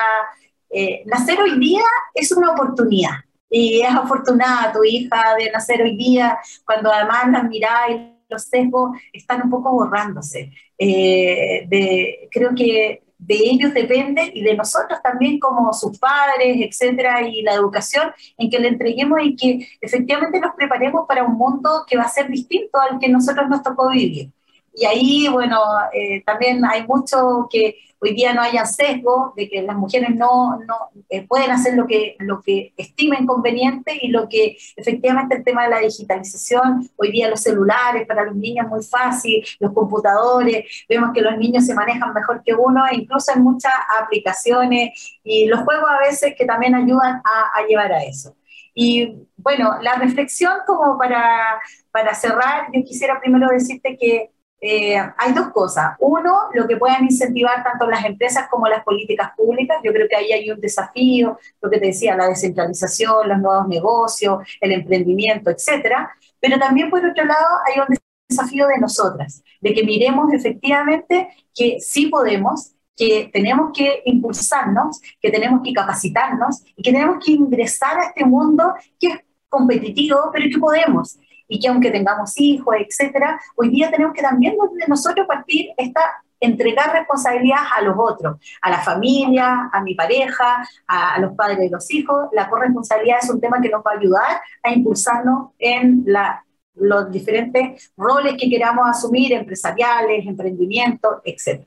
eh, 0.72 1.04
nacer 1.06 1.40
hoy 1.40 1.60
día 1.60 1.84
es 2.16 2.32
una 2.32 2.50
oportunidad. 2.50 3.12
Y 3.48 3.82
es 3.82 3.92
afortunada 3.92 4.74
tu 4.74 4.84
hija 4.84 5.22
de 5.38 5.52
nacer 5.52 5.84
hoy 5.84 5.96
día, 5.96 6.36
cuando 6.66 6.92
además 6.92 7.32
las 7.32 7.44
miradas 7.44 7.92
y 7.92 8.18
los 8.28 8.42
sesgos 8.46 8.98
están 9.14 9.44
un 9.44 9.52
poco 9.52 9.72
borrándose. 9.72 10.52
Eh, 10.76 12.28
creo 12.32 12.56
que 12.56 13.04
de 13.20 13.36
ellos 13.36 13.72
depende 13.72 14.32
y 14.34 14.42
de 14.42 14.56
nosotros 14.56 15.00
también 15.04 15.38
como 15.38 15.72
sus 15.74 16.00
padres, 16.00 16.58
etcétera, 16.60 17.22
y 17.22 17.44
la 17.44 17.54
educación 17.54 18.12
en 18.36 18.50
que 18.50 18.58
le 18.58 18.70
entreguemos 18.70 19.20
y 19.22 19.36
que 19.36 19.68
efectivamente 19.80 20.40
nos 20.40 20.56
preparemos 20.56 21.06
para 21.08 21.24
un 21.24 21.38
mundo 21.38 21.86
que 21.88 21.98
va 21.98 22.06
a 22.06 22.10
ser 22.10 22.30
distinto 22.30 22.80
al 22.80 22.98
que 22.98 23.10
nosotros 23.10 23.48
nos 23.48 23.62
tocó 23.62 23.92
vivir. 23.92 24.32
Y 24.74 24.86
ahí, 24.86 25.28
bueno, 25.28 25.60
eh, 25.94 26.24
también 26.26 26.66
hay 26.66 26.86
mucho 26.88 27.48
que 27.50 27.78
hoy 28.00 28.14
día 28.14 28.34
no 28.34 28.42
haya 28.42 28.66
sesgo, 28.66 29.34
de 29.38 29.48
que 29.48 29.62
las 29.62 29.78
mujeres 29.78 30.14
no, 30.16 30.60
no 30.68 30.90
eh, 31.10 31.26
pueden 31.26 31.52
hacer 31.52 31.76
lo 31.76 31.88
que, 31.88 32.18
lo 32.20 32.42
que 32.42 32.74
estimen 32.76 33.26
conveniente 33.26 33.98
y 34.02 34.10
lo 34.10 34.28
que 34.28 34.58
efectivamente 34.76 35.38
el 35.38 35.44
tema 35.44 35.64
de 35.64 35.70
la 35.70 35.80
digitalización, 35.80 36.90
hoy 36.98 37.12
día 37.12 37.30
los 37.30 37.40
celulares 37.40 38.06
para 38.06 38.26
los 38.26 38.36
niños 38.36 38.66
es 38.66 38.72
muy 38.72 38.84
fácil, 38.84 39.46
los 39.60 39.72
computadores, 39.74 40.86
vemos 40.90 41.12
que 41.14 41.22
los 41.22 41.38
niños 41.38 41.66
se 41.66 41.76
manejan 41.76 42.14
mejor 42.14 42.42
que 42.44 42.54
uno, 42.54 42.86
e 42.88 42.96
incluso 42.96 43.32
en 43.34 43.44
muchas 43.44 43.74
aplicaciones 44.02 45.18
y 45.24 45.46
los 45.46 45.62
juegos 45.62 45.90
a 45.90 46.00
veces 46.00 46.34
que 46.38 46.46
también 46.46 46.76
ayudan 46.76 47.22
a, 47.24 47.52
a 47.58 47.66
llevar 47.68 47.94
a 47.94 48.04
eso. 48.04 48.36
Y 48.74 49.28
bueno, 49.38 49.78
la 49.82 49.96
reflexión 49.96 50.54
como 50.66 50.98
para, 50.98 51.60
para 51.92 52.14
cerrar, 52.16 52.68
yo 52.74 52.84
quisiera 52.84 53.20
primero 53.20 53.48
decirte 53.48 53.98
que 53.98 54.32
eh, 54.66 54.98
hay 55.18 55.34
dos 55.34 55.50
cosas. 55.50 55.98
Uno, 56.00 56.44
lo 56.54 56.66
que 56.66 56.78
puedan 56.78 57.04
incentivar 57.04 57.62
tanto 57.66 57.86
las 57.86 58.06
empresas 58.06 58.48
como 58.50 58.66
las 58.66 58.82
políticas 58.86 59.32
públicas. 59.36 59.78
Yo 59.84 59.92
creo 59.92 60.08
que 60.08 60.16
ahí 60.16 60.32
hay 60.32 60.50
un 60.50 60.62
desafío, 60.62 61.38
lo 61.62 61.70
que 61.70 61.80
te 61.80 61.88
decía, 61.88 62.16
la 62.16 62.30
descentralización, 62.30 63.28
los 63.28 63.40
nuevos 63.40 63.68
negocios, 63.68 64.38
el 64.62 64.72
emprendimiento, 64.72 65.50
etcétera. 65.50 66.10
Pero 66.40 66.58
también, 66.58 66.90
por 66.90 67.06
otro 67.06 67.26
lado, 67.26 67.46
hay 67.68 67.82
un 67.82 67.98
desafío 68.30 68.68
de 68.68 68.78
nosotras, 68.78 69.44
de 69.60 69.74
que 69.74 69.84
miremos 69.84 70.32
efectivamente 70.32 71.28
que 71.54 71.82
sí 71.82 72.06
podemos, 72.06 72.74
que 72.96 73.30
tenemos 73.34 73.72
que 73.76 74.02
impulsarnos, 74.06 75.02
que 75.20 75.30
tenemos 75.30 75.60
que 75.62 75.74
capacitarnos 75.74 76.64
y 76.78 76.84
que 76.84 76.94
tenemos 76.94 77.18
que 77.22 77.34
ingresar 77.34 78.00
a 78.00 78.04
este 78.04 78.24
mundo 78.24 78.76
que 78.98 79.08
es 79.08 79.20
competitivo, 79.50 80.30
pero 80.32 80.46
que 80.50 80.58
podemos 80.58 81.20
y 81.54 81.60
que 81.60 81.68
aunque 81.68 81.92
tengamos 81.92 82.34
hijos, 82.38 82.76
etcétera, 82.80 83.40
hoy 83.56 83.70
día 83.70 83.92
tenemos 83.92 84.16
que 84.16 84.24
también 84.24 84.56
de 84.56 84.88
nosotros 84.88 85.28
partir 85.28 85.70
esta 85.78 86.02
entregar 86.40 86.92
responsabilidades 86.92 87.70
a 87.78 87.82
los 87.84 87.96
otros, 87.96 88.38
a 88.60 88.70
la 88.72 88.80
familia, 88.80 89.70
a 89.72 89.82
mi 89.82 89.94
pareja, 89.94 90.68
a, 90.88 91.20
los 91.20 91.34
padres 91.36 91.60
de 91.60 91.70
los 91.70 91.90
hijos. 91.92 92.28
La 92.32 92.50
corresponsabilidad 92.50 93.20
es 93.22 93.30
un 93.30 93.40
tema 93.40 93.62
que 93.62 93.70
nos 93.70 93.82
va 93.82 93.92
a 93.92 94.00
ayudar 94.00 94.42
a 94.64 94.74
impulsarnos 94.74 95.52
en 95.60 96.04
la, 96.08 96.44
los 96.74 97.12
diferentes 97.12 97.94
roles 97.96 98.34
que 98.38 98.50
queramos 98.50 98.90
asumir, 98.90 99.32
empresariales, 99.32 100.26
emprendimiento, 100.26 101.22
etc. 101.24 101.66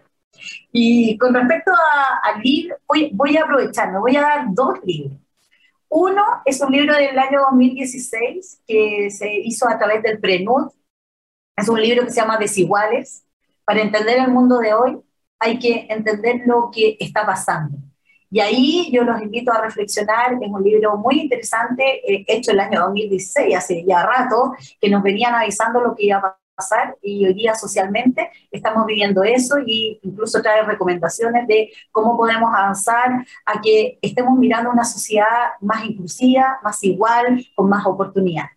Y 0.73 1.17
con 1.17 1.33
respecto 1.33 1.71
al 2.25 2.43
libro, 2.43 2.77
voy, 2.89 3.11
voy 3.15 3.37
a 3.37 3.45
aprovechar, 3.45 3.93
me 3.93 4.01
voy 4.01 4.17
a 4.17 4.23
dar 4.23 4.47
dos 4.51 4.81
libros. 4.85 5.17
Uno 5.89 6.23
es 6.45 6.61
un 6.61 6.73
libro 6.73 6.95
del 6.95 7.19
año 7.19 7.41
2016 7.51 8.63
que 8.67 9.11
se 9.11 9.33
hizo 9.33 9.69
a 9.69 9.79
través 9.79 10.03
del 10.03 10.19
PRENUD. 10.19 10.71
Es 11.57 11.69
un 11.69 11.81
libro 11.81 12.05
que 12.05 12.11
se 12.11 12.21
llama 12.21 12.39
Desiguales. 12.39 13.25
Para 13.65 13.81
entender 13.81 14.19
el 14.19 14.29
mundo 14.29 14.59
de 14.59 14.75
hoy 14.75 15.01
hay 15.39 15.59
que 15.59 15.87
entender 15.89 16.43
lo 16.47 16.71
que 16.73 16.97
está 16.99 17.25
pasando. 17.25 17.79
Y 18.31 18.41
ahí 18.41 18.91
yo 18.93 19.05
los 19.05 19.21
invito 19.23 19.53
a 19.53 19.61
reflexionar. 19.61 20.35
Es 20.41 20.51
un 20.51 20.63
libro 20.63 20.97
muy 20.97 21.21
interesante, 21.21 22.13
eh, 22.13 22.25
hecho 22.27 22.51
el 22.51 22.61
año 22.61 22.81
2016, 22.81 23.57
hace 23.57 23.85
ya 23.87 24.05
rato, 24.05 24.55
que 24.81 24.91
nos 24.91 25.03
venían 25.03 25.35
avisando 25.35 25.81
lo 25.81 25.95
que 25.95 26.07
iba 26.07 26.19
a 26.19 26.37
pasar 26.57 26.97
y 27.03 27.27
hoy 27.27 27.35
día 27.35 27.55
socialmente 27.55 28.31
estamos 28.51 28.87
viviendo 28.87 29.23
eso 29.23 29.57
y 29.65 30.01
incluso 30.03 30.41
trae 30.41 30.63
recomendaciones 30.63 31.47
de 31.47 31.71
cómo 31.93 32.17
podemos 32.17 32.51
avanzar 32.55 33.27
a 33.45 33.61
que 33.61 33.99
estemos 34.01 34.39
mirando 34.39 34.71
una 34.71 34.85
sociedad 34.85 35.51
más 35.61 35.85
inclusiva, 35.85 36.59
más 36.65 36.83
igual, 36.83 37.47
con 37.55 37.69
más 37.69 37.85
oportunidades. 37.87 38.53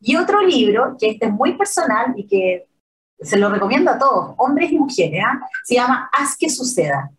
Y 0.00 0.16
otro 0.16 0.40
libro, 0.40 0.96
que 0.98 1.10
este 1.10 1.26
es 1.26 1.32
muy 1.32 1.56
personal 1.56 2.14
y 2.16 2.26
que 2.26 2.66
se 3.20 3.38
lo 3.38 3.50
recomiendo 3.50 3.90
a 3.90 3.98
todos, 3.98 4.34
hombres 4.38 4.72
y 4.72 4.78
mujeres, 4.78 5.22
¿ah? 5.24 5.38
se 5.62 5.74
llama 5.74 6.10
Haz 6.12 6.36
que 6.36 6.48
suceda, 6.48 7.10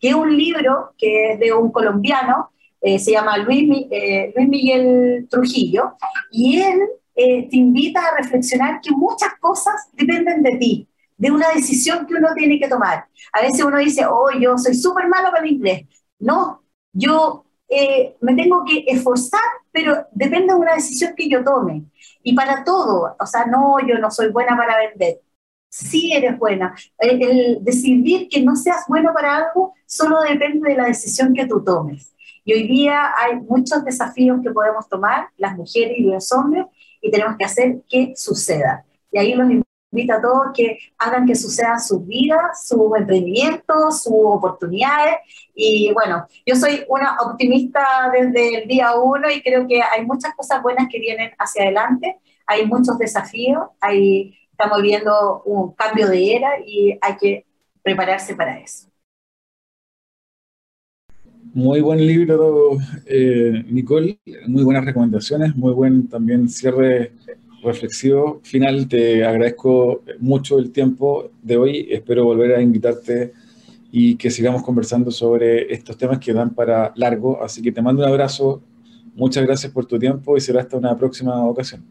que 0.00 0.08
es 0.08 0.14
un 0.14 0.36
libro 0.36 0.94
que 0.96 1.32
es 1.34 1.38
de 1.38 1.52
un 1.52 1.70
colombiano, 1.70 2.50
eh, 2.80 2.98
se 2.98 3.12
llama 3.12 3.36
Luis, 3.38 3.86
eh, 3.90 4.32
Luis 4.34 4.48
Miguel 4.48 5.28
Trujillo, 5.30 5.92
y 6.32 6.60
él 6.60 6.80
eh, 7.14 7.48
te 7.48 7.56
invita 7.56 8.00
a 8.00 8.16
reflexionar 8.16 8.80
que 8.80 8.90
muchas 8.90 9.34
cosas 9.40 9.88
dependen 9.92 10.42
de 10.42 10.56
ti, 10.56 10.88
de 11.16 11.30
una 11.30 11.48
decisión 11.54 12.06
que 12.06 12.14
uno 12.14 12.28
tiene 12.34 12.58
que 12.58 12.68
tomar. 12.68 13.06
A 13.32 13.42
veces 13.42 13.64
uno 13.64 13.78
dice, 13.78 14.04
oh, 14.06 14.30
yo 14.38 14.56
soy 14.58 14.74
súper 14.74 15.08
malo 15.08 15.30
para 15.30 15.44
el 15.44 15.52
inglés. 15.52 15.86
No, 16.18 16.62
yo 16.92 17.44
eh, 17.68 18.16
me 18.20 18.34
tengo 18.34 18.64
que 18.64 18.84
esforzar, 18.86 19.40
pero 19.70 20.06
depende 20.12 20.52
de 20.52 20.60
una 20.60 20.74
decisión 20.74 21.14
que 21.16 21.28
yo 21.28 21.44
tome. 21.44 21.84
Y 22.22 22.34
para 22.34 22.64
todo, 22.64 23.16
o 23.18 23.26
sea, 23.26 23.46
no, 23.46 23.76
yo 23.86 23.98
no 23.98 24.10
soy 24.10 24.30
buena 24.30 24.56
para 24.56 24.76
vender. 24.78 25.20
Sí 25.68 26.12
eres 26.12 26.38
buena. 26.38 26.74
El, 26.98 27.22
el 27.22 27.64
decidir 27.64 28.28
que 28.28 28.42
no 28.42 28.56
seas 28.56 28.84
bueno 28.88 29.12
para 29.14 29.36
algo 29.36 29.74
solo 29.86 30.20
depende 30.20 30.70
de 30.70 30.76
la 30.76 30.84
decisión 30.84 31.32
que 31.34 31.46
tú 31.46 31.62
tomes. 31.64 32.14
Y 32.44 32.54
hoy 32.54 32.66
día 32.66 33.12
hay 33.16 33.36
muchos 33.40 33.84
desafíos 33.84 34.40
que 34.42 34.50
podemos 34.50 34.88
tomar, 34.88 35.28
las 35.36 35.56
mujeres 35.56 35.96
y 35.98 36.02
los 36.02 36.30
hombres, 36.32 36.66
y 37.02 37.10
tenemos 37.10 37.36
que 37.36 37.44
hacer 37.44 37.82
que 37.88 38.14
suceda. 38.16 38.86
Y 39.10 39.18
ahí 39.18 39.34
los 39.34 39.50
invito 39.50 40.14
a 40.14 40.22
todos 40.22 40.46
que 40.54 40.78
hagan 40.98 41.26
que 41.26 41.34
sucedan 41.34 41.78
sus 41.78 42.06
vidas, 42.06 42.66
sus 42.66 42.96
emprendimientos, 42.96 44.02
sus 44.02 44.14
oportunidades. 44.14 45.16
Y 45.54 45.92
bueno, 45.92 46.26
yo 46.46 46.56
soy 46.56 46.84
una 46.88 47.16
optimista 47.20 48.10
desde 48.10 48.62
el 48.62 48.68
día 48.68 48.94
uno 48.94 49.30
y 49.30 49.42
creo 49.42 49.66
que 49.68 49.82
hay 49.82 50.06
muchas 50.06 50.34
cosas 50.34 50.62
buenas 50.62 50.88
que 50.90 50.98
vienen 50.98 51.32
hacia 51.38 51.64
adelante, 51.64 52.18
hay 52.46 52.66
muchos 52.66 52.96
desafíos, 52.98 53.68
hay, 53.80 54.38
estamos 54.50 54.80
viendo 54.80 55.42
un 55.44 55.74
cambio 55.74 56.08
de 56.08 56.36
era 56.36 56.50
y 56.64 56.98
hay 57.00 57.16
que 57.16 57.46
prepararse 57.82 58.34
para 58.34 58.58
eso. 58.58 58.91
Muy 61.54 61.82
buen 61.82 61.98
libro, 61.98 62.78
eh, 63.04 63.62
Nicole, 63.68 64.18
muy 64.46 64.64
buenas 64.64 64.86
recomendaciones, 64.86 65.54
muy 65.54 65.74
buen 65.74 66.08
también 66.08 66.48
cierre 66.48 67.12
reflexivo. 67.62 68.40
Final, 68.42 68.88
te 68.88 69.22
agradezco 69.22 70.02
mucho 70.18 70.58
el 70.58 70.72
tiempo 70.72 71.30
de 71.42 71.58
hoy, 71.58 71.88
espero 71.90 72.24
volver 72.24 72.54
a 72.54 72.62
invitarte 72.62 73.34
y 73.90 74.16
que 74.16 74.30
sigamos 74.30 74.62
conversando 74.62 75.10
sobre 75.10 75.70
estos 75.70 75.98
temas 75.98 76.18
que 76.20 76.32
dan 76.32 76.54
para 76.54 76.90
largo, 76.96 77.42
así 77.44 77.60
que 77.60 77.70
te 77.70 77.82
mando 77.82 78.02
un 78.02 78.08
abrazo, 78.08 78.62
muchas 79.14 79.44
gracias 79.44 79.70
por 79.70 79.84
tu 79.84 79.98
tiempo 79.98 80.38
y 80.38 80.40
será 80.40 80.62
hasta 80.62 80.78
una 80.78 80.96
próxima 80.96 81.44
ocasión. 81.44 81.84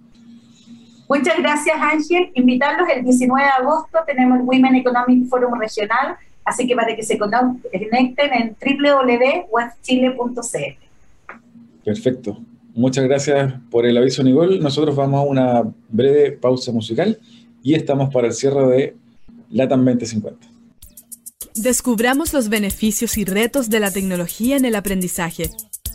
Muchas 1.07 1.37
gracias 1.37 1.77
Ángel, 1.79 2.31
invitarlos 2.33 2.89
el 2.89 3.03
19 3.03 3.43
de 3.43 3.63
agosto 3.63 3.99
tenemos 4.07 4.39
el 4.39 4.45
Women 4.45 4.75
Economic 4.77 5.27
Forum 5.27 5.59
Regional 5.59 6.17
Así 6.43 6.67
que 6.67 6.75
para 6.75 6.95
que 6.95 7.03
se 7.03 7.17
conecten 7.17 8.33
en 8.33 8.55
www.webchile.cl. 8.59 9.51
Perfecto. 11.83 12.37
Muchas 12.73 13.03
gracias 13.05 13.53
por 13.69 13.85
el 13.85 13.97
aviso, 13.97 14.23
Nicole. 14.23 14.59
Nosotros 14.59 14.95
vamos 14.95 15.19
a 15.19 15.23
una 15.23 15.63
breve 15.89 16.31
pausa 16.31 16.71
musical 16.71 17.19
y 17.61 17.75
estamos 17.75 18.13
para 18.13 18.27
el 18.27 18.33
cierre 18.33 18.67
de 18.67 18.95
LATAM 19.49 19.83
2050. 19.85 20.47
Descubramos 21.55 22.33
los 22.33 22.47
beneficios 22.47 23.17
y 23.17 23.25
retos 23.25 23.69
de 23.69 23.81
la 23.81 23.91
tecnología 23.91 24.55
en 24.55 24.63
el 24.63 24.75
aprendizaje. 24.75 25.49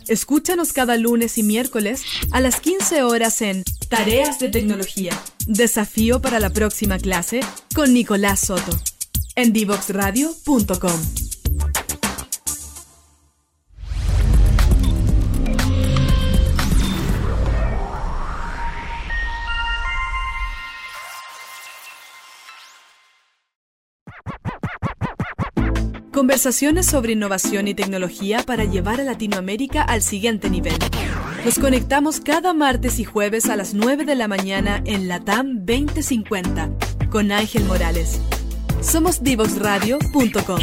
Escúchanos 0.07 0.71
cada 0.71 0.97
lunes 0.97 1.37
y 1.37 1.43
miércoles 1.43 2.03
a 2.31 2.39
las 2.39 2.61
15 2.61 3.01
horas 3.03 3.41
en 3.41 3.63
Tareas 3.89 4.39
de 4.39 4.49
Tecnología. 4.49 5.11
Desafío 5.47 6.21
para 6.21 6.39
la 6.39 6.51
próxima 6.51 6.99
clase 6.99 7.39
con 7.73 7.93
Nicolás 7.93 8.41
Soto 8.41 8.71
en 9.37 9.53
divoxradio.com. 9.53 10.99
Conversaciones 26.11 26.87
sobre 26.87 27.13
innovación 27.13 27.67
y 27.67 27.75
tecnología 27.75 28.41
para 28.41 28.65
llevar 28.65 28.99
a 28.99 29.03
Latinoamérica 29.03 29.83
al 29.83 30.01
siguiente 30.01 30.49
nivel. 30.49 30.73
Nos 31.45 31.59
conectamos 31.59 32.19
cada 32.21 32.55
martes 32.55 32.97
y 32.97 33.03
jueves 33.03 33.49
a 33.49 33.55
las 33.55 33.75
9 33.75 34.03
de 34.03 34.15
la 34.15 34.27
mañana 34.27 34.81
en 34.85 35.07
Latam 35.07 35.63
2050 35.63 36.71
con 37.11 37.31
Ángel 37.31 37.65
Morales. 37.65 38.19
Somos 38.81 39.21
divoxradio.com. 39.23 40.59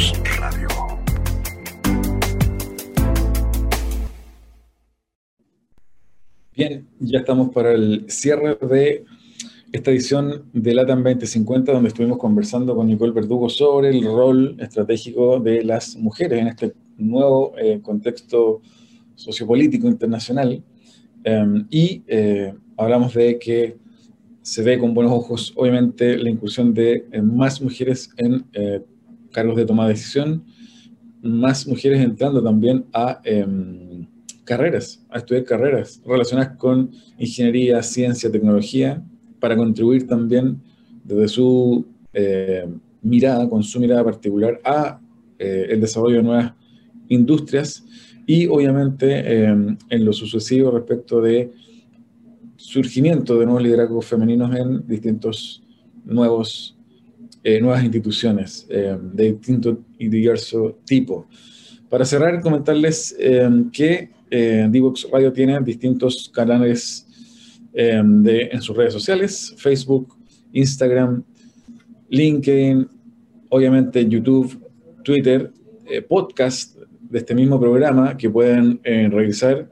Bien, 6.55 6.87
ya 6.99 7.19
estamos 7.19 7.49
para 7.53 7.73
el 7.73 8.05
cierre 8.07 8.55
de 8.55 9.03
esta 9.73 9.91
edición 9.91 10.45
de 10.53 10.73
LATAM 10.73 11.03
2050, 11.03 11.73
donde 11.73 11.89
estuvimos 11.89 12.17
conversando 12.17 12.73
con 12.75 12.87
Nicole 12.87 13.11
Verdugo 13.11 13.49
sobre 13.49 13.89
el 13.89 14.05
rol 14.05 14.55
estratégico 14.59 15.39
de 15.41 15.65
las 15.65 15.97
mujeres 15.97 16.39
en 16.39 16.47
este 16.47 16.73
nuevo 16.97 17.53
eh, 17.57 17.81
contexto 17.81 18.61
sociopolítico 19.15 19.87
internacional. 19.87 20.63
Em, 21.25 21.67
y 21.69 22.03
eh, 22.07 22.53
hablamos 22.77 23.13
de 23.13 23.37
que 23.37 23.77
se 24.45 24.61
ve 24.61 24.77
con 24.77 24.93
buenos 24.93 25.11
ojos, 25.11 25.53
obviamente, 25.55 26.17
la 26.17 26.29
incursión 26.29 26.71
de 26.71 27.03
más 27.23 27.59
mujeres 27.59 28.11
en 28.17 28.45
cargos 29.31 29.55
de 29.55 29.65
toma 29.65 29.87
de 29.87 29.93
decisión, 29.93 30.43
más 31.23 31.67
mujeres 31.67 31.99
entrando 31.99 32.43
también 32.43 32.85
a 32.93 33.19
em, 33.23 34.05
carreras, 34.43 35.03
a 35.09 35.17
estudiar 35.17 35.43
carreras 35.43 35.99
relacionadas 36.05 36.55
con 36.57 36.91
ingeniería, 37.17 37.81
ciencia, 37.81 38.31
tecnología, 38.31 39.03
para 39.39 39.57
contribuir 39.57 40.05
también 40.05 40.61
desde 41.03 41.27
su 41.27 41.85
eh, 42.13 42.67
mirada, 43.01 43.49
con 43.49 43.63
su 43.63 43.79
mirada 43.79 44.03
particular, 44.03 44.61
a 44.63 44.99
eh, 45.39 45.67
el 45.71 45.81
desarrollo 45.81 46.17
de 46.17 46.23
nuevas 46.23 46.53
industrias 47.09 47.83
y 48.27 48.45
obviamente 48.45 49.07
em, 49.43 49.77
en 49.89 50.05
lo 50.05 50.13
sucesivo 50.13 50.71
respecto 50.71 51.21
de 51.21 51.51
surgimiento 52.65 53.37
de 53.39 53.45
nuevos 53.45 53.63
liderazgos 53.63 54.05
femeninos 54.05 54.55
en 54.55 54.87
distintos 54.87 55.63
nuevos 56.03 56.75
eh, 57.47 57.61
nuevas 57.61 57.83
instituciones 57.83 58.65
eh, 58.71 58.97
de 58.99 59.33
distinto 59.33 59.77
y 59.99 60.09
diverso 60.09 60.79
tipo. 60.83 61.27
Para 61.87 62.03
cerrar, 62.03 62.41
comentarles 62.41 63.15
eh, 63.19 63.47
que 63.71 64.09
Divox 64.67 65.07
Radio 65.11 65.31
tiene 65.31 65.61
distintos 65.61 66.27
canales 66.33 67.05
de, 67.71 68.49
en 68.51 68.61
sus 68.63 68.75
redes 68.75 68.93
sociales, 68.93 69.53
Facebook, 69.57 70.17
Instagram, 70.51 71.23
LinkedIn, 72.09 72.87
obviamente 73.49 74.09
YouTube, 74.09 74.59
Twitter, 75.03 75.51
podcast 76.09 76.75
de 77.11 77.19
este 77.19 77.35
mismo 77.35 77.59
programa 77.59 78.17
que 78.17 78.29
pueden 78.29 78.81
revisar 78.83 79.69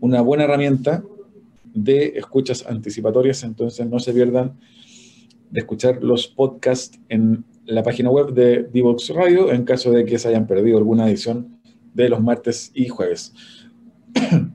una 0.00 0.20
buena 0.20 0.44
herramienta 0.44 1.02
de 1.74 2.12
escuchas 2.16 2.66
anticipatorias, 2.66 3.42
entonces 3.44 3.86
no 3.86 3.98
se 3.98 4.12
pierdan 4.12 4.58
de 5.50 5.60
escuchar 5.60 6.02
los 6.02 6.28
podcasts 6.28 6.98
en 7.08 7.44
la 7.66 7.82
página 7.82 8.10
web 8.10 8.32
de 8.32 8.64
Divox 8.72 9.10
Radio 9.10 9.52
en 9.52 9.64
caso 9.64 9.90
de 9.90 10.04
que 10.04 10.18
se 10.18 10.28
hayan 10.28 10.46
perdido 10.46 10.78
alguna 10.78 11.08
edición 11.08 11.60
de 11.94 12.08
los 12.08 12.20
martes 12.20 12.70
y 12.74 12.88
jueves. 12.88 13.32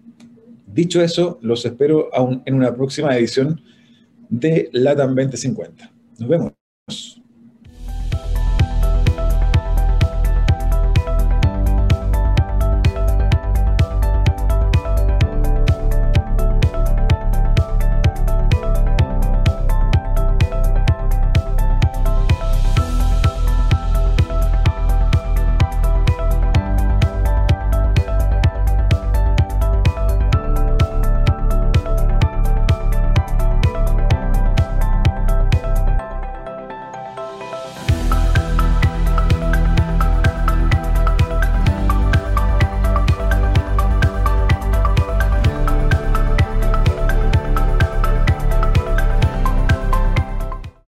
Dicho 0.68 1.02
eso, 1.02 1.40
los 1.42 1.66
espero 1.66 2.10
aún 2.14 2.44
en 2.46 2.56
una 2.56 2.76
próxima 2.76 3.16
edición 3.18 3.62
de 4.30 4.70
LATAM 4.74 5.16
2050. 5.16 5.92
Nos 6.20 6.30
vemos. 6.30 7.22